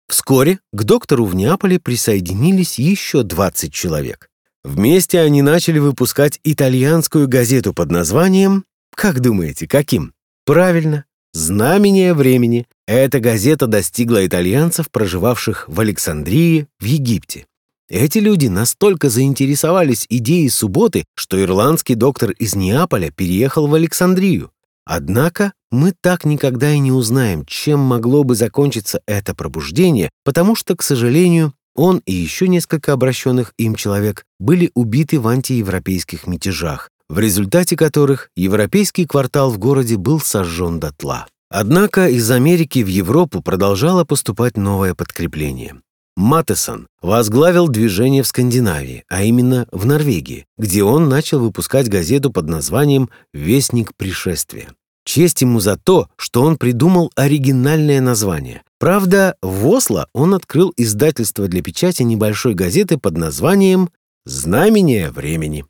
Вскоре 0.08 0.58
к 0.72 0.84
доктору 0.84 1.24
в 1.24 1.34
Неаполе 1.34 1.78
присоединились 1.78 2.78
еще 2.78 3.22
20 3.22 3.72
человек. 3.72 4.30
Вместе 4.64 5.20
они 5.20 5.42
начали 5.42 5.78
выпускать 5.78 6.40
итальянскую 6.44 7.28
газету 7.28 7.72
под 7.74 7.90
названием, 7.90 8.64
как 8.94 9.20
думаете, 9.20 9.68
каким? 9.68 10.12
Правильно, 10.44 11.04
«Знамение 11.34 12.14
времени»— 12.14 12.66
эта 12.86 13.20
газета 13.20 13.66
достигла 13.66 14.26
итальянцев, 14.26 14.90
проживавших 14.90 15.68
в 15.68 15.78
Александрии, 15.78 16.66
в 16.80 16.84
Египте. 16.84 17.46
Эти 17.88 18.18
люди 18.18 18.46
настолько 18.46 19.10
заинтересовались 19.10 20.06
идеей 20.08 20.48
субботы, 20.48 21.04
что 21.14 21.40
ирландский 21.40 21.94
доктор 21.94 22.30
из 22.32 22.54
Неаполя 22.54 23.10
переехал 23.10 23.66
в 23.66 23.74
Александрию. 23.74 24.50
Однако 24.84 25.52
мы 25.70 25.92
так 26.00 26.24
никогда 26.24 26.70
и 26.72 26.78
не 26.78 26.92
узнаем, 26.92 27.44
чем 27.44 27.81
могло 27.81 28.24
бы 28.24 28.35
закончиться 28.35 29.00
это 29.07 29.35
пробуждение, 29.35 30.11
потому 30.24 30.54
что, 30.54 30.76
к 30.76 30.83
сожалению, 30.83 31.52
он 31.74 32.02
и 32.07 32.12
еще 32.12 32.48
несколько 32.48 32.92
обращенных 32.92 33.52
им 33.57 33.74
человек 33.74 34.24
были 34.38 34.70
убиты 34.74 35.20
в 35.20 35.28
антиевропейских 35.28 36.26
мятежах, 36.26 36.90
в 37.09 37.18
результате 37.18 37.76
которых 37.76 38.31
европейский 38.37 39.07
квартал 39.07 39.50
в 39.50 39.59
городе 39.59 39.96
был 39.96 40.20
сожжен 40.20 40.81
дотла. 40.81 41.26
Однако 41.50 42.09
из 42.09 42.31
Америки 42.31 42.81
в 42.81 42.88
Европу 42.88 43.42
продолжало 43.42 44.04
поступать 44.04 44.57
новое 44.57 44.94
подкрепление. 44.94 45.76
Маттесон 46.16 46.88
возглавил 47.00 47.68
движение 47.68 48.24
в 48.24 48.26
Скандинавии, 48.26 49.04
а 49.09 49.22
именно 49.22 49.68
в 49.70 49.87
Норвегии, 49.87 50.46
где 50.59 50.83
он 50.83 51.09
начал 51.09 51.38
выпускать 51.38 51.88
газету 51.88 52.33
под 52.33 52.48
названием 52.48 53.09
«Вестник 53.33 53.92
пришествия». 53.96 54.68
Честь 55.08 55.40
ему 55.40 55.58
за 55.58 55.78
то, 55.78 56.10
что 56.16 56.42
он 56.42 56.58
придумал 56.58 57.10
оригинальное 57.16 58.02
название. 58.02 58.62
Правда, 58.78 59.36
в 59.40 59.66
Осло 59.66 60.06
он 60.12 60.34
открыл 60.34 60.74
издательство 60.76 61.48
для 61.48 61.62
печати 61.62 62.02
небольшой 62.02 62.52
газеты 62.52 62.98
под 62.98 63.16
названием 63.16 63.88
«Знамение 64.26 65.10
времени». 65.10 65.64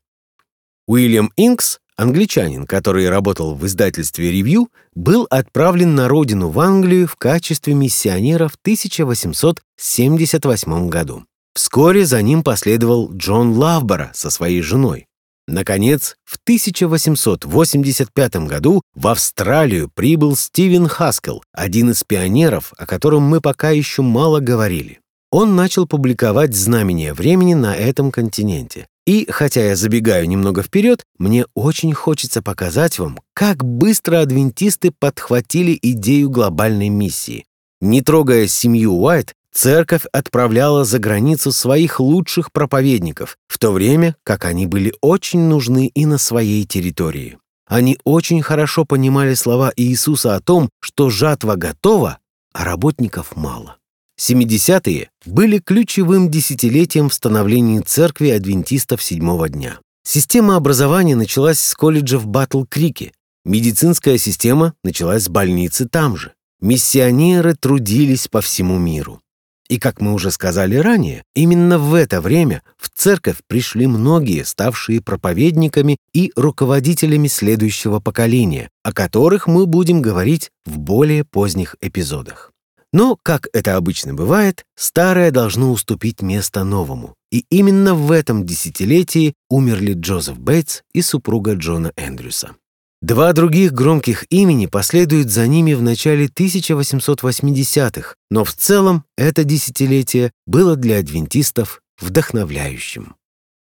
Уильям 0.88 1.30
Инкс, 1.36 1.78
англичанин, 1.96 2.66
который 2.66 3.08
работал 3.08 3.54
в 3.54 3.64
издательстве 3.64 4.32
«Ревью», 4.32 4.70
был 4.96 5.24
отправлен 5.30 5.94
на 5.94 6.08
родину 6.08 6.48
в 6.48 6.58
Англию 6.58 7.06
в 7.06 7.14
качестве 7.14 7.74
миссионера 7.74 8.48
в 8.48 8.56
1878 8.56 10.88
году. 10.88 11.22
Вскоре 11.54 12.04
за 12.04 12.20
ним 12.22 12.42
последовал 12.42 13.12
Джон 13.14 13.52
Лавбора 13.52 14.10
со 14.14 14.30
своей 14.30 14.62
женой. 14.62 15.07
Наконец, 15.48 16.16
в 16.26 16.36
1885 16.42 18.36
году 18.46 18.82
в 18.94 19.08
Австралию 19.08 19.90
прибыл 19.94 20.36
Стивен 20.36 20.86
Хаскел, 20.86 21.42
один 21.54 21.90
из 21.90 22.04
пионеров, 22.04 22.74
о 22.76 22.84
котором 22.84 23.22
мы 23.22 23.40
пока 23.40 23.70
еще 23.70 24.02
мало 24.02 24.40
говорили. 24.40 25.00
Он 25.30 25.56
начал 25.56 25.86
публиковать 25.86 26.54
знамения 26.54 27.14
времени 27.14 27.54
на 27.54 27.74
этом 27.74 28.12
континенте. 28.12 28.88
И, 29.06 29.26
хотя 29.30 29.64
я 29.64 29.74
забегаю 29.74 30.28
немного 30.28 30.62
вперед, 30.62 31.02
мне 31.18 31.46
очень 31.54 31.94
хочется 31.94 32.42
показать 32.42 32.98
вам, 32.98 33.18
как 33.32 33.64
быстро 33.64 34.20
адвентисты 34.20 34.92
подхватили 34.98 35.78
идею 35.80 36.28
глобальной 36.28 36.90
миссии. 36.90 37.46
Не 37.80 38.02
трогая 38.02 38.48
семью 38.48 38.92
Уайт, 39.00 39.32
Церковь 39.60 40.04
отправляла 40.12 40.84
за 40.84 41.00
границу 41.00 41.50
своих 41.50 41.98
лучших 41.98 42.52
проповедников, 42.52 43.36
в 43.48 43.58
то 43.58 43.72
время 43.72 44.14
как 44.22 44.44
они 44.44 44.66
были 44.66 44.94
очень 45.00 45.40
нужны 45.40 45.88
и 45.88 46.06
на 46.06 46.16
своей 46.16 46.64
территории. 46.64 47.38
Они 47.66 47.98
очень 48.04 48.40
хорошо 48.40 48.84
понимали 48.84 49.34
слова 49.34 49.72
Иисуса 49.74 50.36
о 50.36 50.40
том, 50.40 50.68
что 50.78 51.10
жатва 51.10 51.56
готова, 51.56 52.18
а 52.54 52.64
работников 52.64 53.34
мало. 53.34 53.78
70-е 54.20 55.10
были 55.26 55.58
ключевым 55.58 56.30
десятилетием 56.30 57.08
в 57.08 57.14
становлении 57.14 57.80
церкви 57.80 58.28
адвентистов 58.28 59.02
седьмого 59.02 59.48
дня. 59.48 59.80
Система 60.04 60.54
образования 60.54 61.16
началась 61.16 61.58
с 61.58 61.74
колледжа 61.74 62.18
в 62.18 62.28
Батл-Крике, 62.28 63.10
медицинская 63.44 64.18
система 64.18 64.74
началась 64.84 65.24
с 65.24 65.28
больницы 65.28 65.88
там 65.88 66.16
же. 66.16 66.34
Миссионеры 66.60 67.56
трудились 67.56 68.28
по 68.28 68.40
всему 68.40 68.78
миру. 68.78 69.20
И, 69.68 69.78
как 69.78 70.00
мы 70.00 70.14
уже 70.14 70.30
сказали 70.30 70.76
ранее, 70.76 71.24
именно 71.34 71.78
в 71.78 71.94
это 71.94 72.20
время 72.20 72.62
в 72.78 72.88
церковь 72.88 73.36
пришли 73.46 73.86
многие, 73.86 74.44
ставшие 74.44 75.02
проповедниками 75.02 75.98
и 76.14 76.32
руководителями 76.36 77.28
следующего 77.28 78.00
поколения, 78.00 78.70
о 78.82 78.92
которых 78.92 79.46
мы 79.46 79.66
будем 79.66 80.00
говорить 80.00 80.50
в 80.64 80.78
более 80.78 81.24
поздних 81.24 81.76
эпизодах. 81.82 82.52
Но, 82.92 83.18
как 83.22 83.48
это 83.52 83.76
обычно 83.76 84.14
бывает, 84.14 84.64
старое 84.74 85.30
должно 85.30 85.70
уступить 85.72 86.22
место 86.22 86.64
новому. 86.64 87.14
И 87.30 87.44
именно 87.50 87.94
в 87.94 88.10
этом 88.10 88.46
десятилетии 88.46 89.34
умерли 89.50 89.92
Джозеф 89.92 90.38
Бейтс 90.38 90.80
и 90.94 91.02
супруга 91.02 91.52
Джона 91.52 91.92
Эндрюса. 91.96 92.56
Два 93.00 93.32
других 93.32 93.72
громких 93.72 94.24
имени 94.28 94.66
последуют 94.66 95.30
за 95.30 95.46
ними 95.46 95.74
в 95.74 95.82
начале 95.82 96.26
1880-х, 96.26 98.14
но 98.30 98.44
в 98.44 98.52
целом 98.52 99.04
это 99.16 99.44
десятилетие 99.44 100.32
было 100.46 100.74
для 100.74 100.98
адвентистов 100.98 101.80
вдохновляющим. 102.00 103.14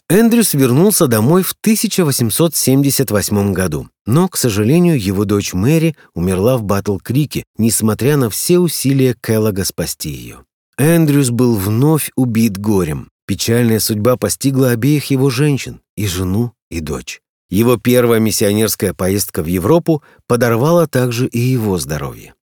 Эндрюс 0.07 0.53
вернулся 0.53 1.07
домой 1.07 1.41
в 1.41 1.53
1878 1.59 3.53
году, 3.53 3.89
но, 4.05 4.27
к 4.29 4.37
сожалению, 4.37 5.01
его 5.01 5.25
дочь 5.25 5.53
Мэри 5.53 5.95
умерла 6.13 6.57
в 6.57 6.63
Батл-Крике, 6.63 7.43
несмотря 7.57 8.15
на 8.15 8.29
все 8.29 8.59
усилия 8.59 9.15
Келлога 9.19 9.65
спасти 9.65 10.11
ее. 10.11 10.45
Эндрюс 10.77 11.31
был 11.31 11.55
вновь 11.55 12.11
убит 12.15 12.57
горем. 12.57 13.09
Печальная 13.25 13.79
судьба 13.79 14.15
постигла 14.15 14.69
обеих 14.71 15.05
его 15.05 15.31
женщин, 15.31 15.81
и 15.97 16.05
жену, 16.05 16.53
и 16.69 16.81
дочь. 16.81 17.21
Его 17.49 17.77
первая 17.77 18.19
миссионерская 18.19 18.93
поездка 18.93 19.43
в 19.43 19.45
Европу 19.45 20.03
подорвала 20.27 20.87
также 20.87 21.27
и 21.27 21.39
его 21.39 21.77
здоровье. 21.77 22.33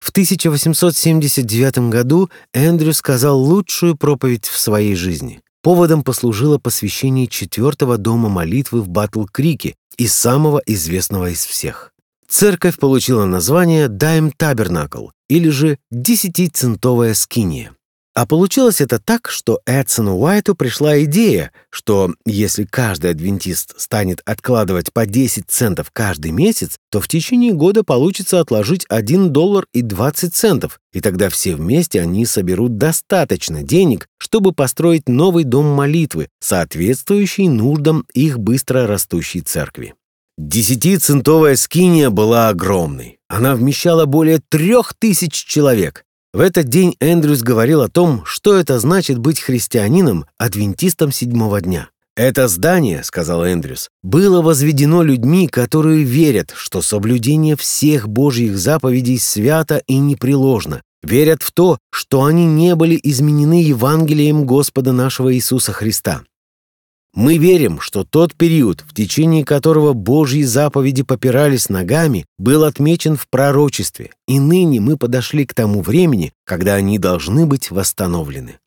В 0.00 0.10
1879 0.10 1.90
году 1.90 2.30
Эндрю 2.52 2.92
сказал 2.94 3.38
лучшую 3.38 3.96
проповедь 3.96 4.46
в 4.46 4.58
своей 4.58 4.94
жизни. 4.94 5.40
Поводом 5.62 6.02
послужило 6.02 6.58
посвящение 6.58 7.26
четвертого 7.26 7.98
дома 7.98 8.30
молитвы 8.30 8.80
в 8.80 8.88
Батл-Крике 8.88 9.74
и 9.98 10.06
самого 10.06 10.62
известного 10.64 11.30
из 11.30 11.44
всех. 11.44 11.92
Церковь 12.26 12.78
получила 12.78 13.26
название 13.26 13.88
Дайм 13.88 14.30
Табернакл 14.30 15.08
или 15.28 15.50
же 15.50 15.78
Десятицентовая 15.90 17.12
скиния. 17.12 17.72
А 18.20 18.26
получилось 18.26 18.82
это 18.82 18.98
так, 18.98 19.30
что 19.30 19.60
Эдсону 19.64 20.18
Уайту 20.18 20.54
пришла 20.54 21.02
идея, 21.04 21.52
что 21.70 22.12
если 22.26 22.64
каждый 22.64 23.12
адвентист 23.12 23.80
станет 23.80 24.20
откладывать 24.26 24.92
по 24.92 25.06
10 25.06 25.44
центов 25.48 25.90
каждый 25.90 26.30
месяц, 26.30 26.76
то 26.90 27.00
в 27.00 27.08
течение 27.08 27.54
года 27.54 27.82
получится 27.82 28.38
отложить 28.38 28.84
1 28.90 29.32
доллар 29.32 29.64
и 29.72 29.80
20 29.80 30.34
центов, 30.34 30.80
и 30.92 31.00
тогда 31.00 31.30
все 31.30 31.56
вместе 31.56 32.02
они 32.02 32.26
соберут 32.26 32.76
достаточно 32.76 33.62
денег, 33.62 34.06
чтобы 34.18 34.52
построить 34.52 35.08
новый 35.08 35.44
дом 35.44 35.64
молитвы, 35.64 36.28
соответствующий 36.40 37.48
нуждам 37.48 38.04
их 38.12 38.38
быстро 38.38 38.86
растущей 38.86 39.40
церкви. 39.40 39.94
Десятицентовая 40.36 41.56
скиния 41.56 42.10
была 42.10 42.50
огромной. 42.50 43.18
Она 43.28 43.54
вмещала 43.54 44.04
более 44.04 44.40
трех 44.50 44.92
тысяч 44.92 45.32
человек. 45.32 46.04
В 46.32 46.38
этот 46.38 46.68
день 46.68 46.94
Эндрюс 47.00 47.42
говорил 47.42 47.82
о 47.82 47.88
том, 47.88 48.22
что 48.24 48.54
это 48.54 48.78
значит 48.78 49.18
быть 49.18 49.40
христианином, 49.40 50.26
адвентистом 50.38 51.10
седьмого 51.10 51.60
дня. 51.60 51.88
«Это 52.16 52.46
здание,— 52.46 53.02
сказал 53.04 53.44
Эндрюс,— 53.44 53.88
было 54.04 54.40
возведено 54.40 55.02
людьми, 55.02 55.48
которые 55.48 56.04
верят, 56.04 56.52
что 56.54 56.82
соблюдение 56.82 57.56
всех 57.56 58.08
Божьих 58.08 58.56
заповедей 58.58 59.18
свято 59.18 59.82
и 59.88 59.98
непреложно, 59.98 60.82
верят 61.02 61.42
в 61.42 61.50
то, 61.50 61.78
что 61.90 62.24
они 62.24 62.46
не 62.46 62.76
были 62.76 63.00
изменены 63.02 63.62
Евангелием 63.62 64.44
Господа 64.44 64.92
нашего 64.92 65.34
Иисуса 65.34 65.72
Христа. 65.72 66.22
Мы 67.12 67.38
верим, 67.38 67.80
что 67.80 68.04
тот 68.04 68.34
период, 68.34 68.84
в 68.86 68.94
течение 68.94 69.44
которого 69.44 69.94
Божьи 69.94 70.42
заповеди 70.42 71.02
попирались 71.02 71.68
ногами, 71.68 72.24
был 72.38 72.62
отмечен 72.64 73.16
в 73.16 73.28
пророчестве, 73.28 74.12
и 74.28 74.38
ныне 74.38 74.80
мы 74.80 74.96
подошли 74.96 75.44
к 75.44 75.52
тому 75.52 75.82
времени, 75.82 76.32
когда 76.44 76.74
они 76.74 76.98
должны 76.98 77.46
быть 77.46 77.70
восстановлены. 77.70 78.58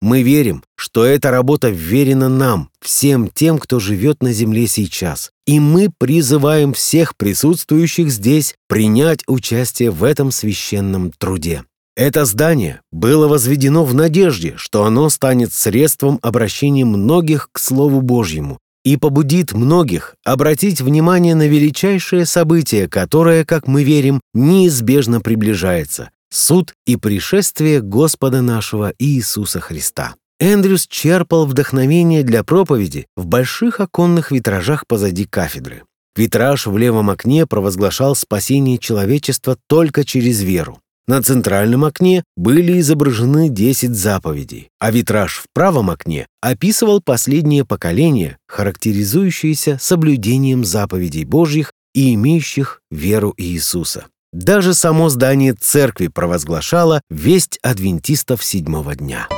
Мы 0.00 0.22
верим, 0.22 0.62
что 0.76 1.04
эта 1.04 1.32
работа 1.32 1.70
вверена 1.70 2.28
нам, 2.28 2.70
всем 2.80 3.28
тем, 3.28 3.58
кто 3.58 3.80
живет 3.80 4.22
на 4.22 4.32
земле 4.32 4.68
сейчас, 4.68 5.32
и 5.44 5.58
мы 5.58 5.90
призываем 5.98 6.74
всех 6.74 7.16
присутствующих 7.16 8.10
здесь 8.10 8.54
принять 8.68 9.24
участие 9.26 9.90
в 9.90 10.04
этом 10.04 10.30
священном 10.30 11.10
труде. 11.10 11.64
Это 11.98 12.24
здание 12.26 12.80
было 12.92 13.26
возведено 13.26 13.84
в 13.84 13.92
надежде, 13.92 14.54
что 14.56 14.84
оно 14.84 15.08
станет 15.08 15.52
средством 15.52 16.20
обращения 16.22 16.84
многих 16.84 17.48
к 17.50 17.58
Слову 17.58 18.02
Божьему 18.02 18.60
и 18.84 18.96
побудит 18.96 19.52
многих 19.52 20.14
обратить 20.24 20.80
внимание 20.80 21.34
на 21.34 21.48
величайшее 21.48 22.24
событие, 22.24 22.88
которое, 22.88 23.44
как 23.44 23.66
мы 23.66 23.82
верим, 23.82 24.20
неизбежно 24.32 25.20
приближается— 25.20 26.10
суд 26.30 26.72
и 26.86 26.94
пришествие 26.94 27.80
Господа 27.80 28.42
нашего 28.42 28.94
Иисуса 29.00 29.58
Христа. 29.58 30.14
Эндрюс 30.38 30.86
черпал 30.86 31.46
вдохновение 31.46 32.22
для 32.22 32.44
проповеди 32.44 33.06
в 33.16 33.26
больших 33.26 33.80
оконных 33.80 34.30
витражах 34.30 34.86
позади 34.86 35.24
кафедры. 35.24 35.82
Витраж 36.14 36.68
в 36.68 36.78
левом 36.78 37.10
окне 37.10 37.44
провозглашал 37.44 38.14
спасение 38.14 38.78
человечества 38.78 39.58
только 39.66 40.04
через 40.04 40.40
веру. 40.42 40.78
На 41.08 41.22
центральном 41.22 41.86
окне 41.86 42.22
были 42.36 42.78
изображены 42.80 43.48
10 43.48 43.94
заповедей, 43.94 44.68
а 44.78 44.90
витраж 44.90 45.38
в 45.38 45.46
правом 45.54 45.88
окне 45.88 46.26
описывал 46.42 47.00
последнее 47.00 47.64
поколение, 47.64 48.36
характеризующееся 48.46 49.78
соблюдением 49.80 50.66
заповедей 50.66 51.24
Божьих 51.24 51.72
и 51.94 52.12
имеющих 52.12 52.82
веру 52.90 53.32
Иисуса. 53.38 54.04
Даже 54.34 54.74
само 54.74 55.08
здание 55.08 55.54
церкви 55.54 56.08
провозглашало 56.08 57.00
весть 57.08 57.58
адвентистов 57.62 58.44
седьмого 58.44 58.94
дня. 58.94 59.28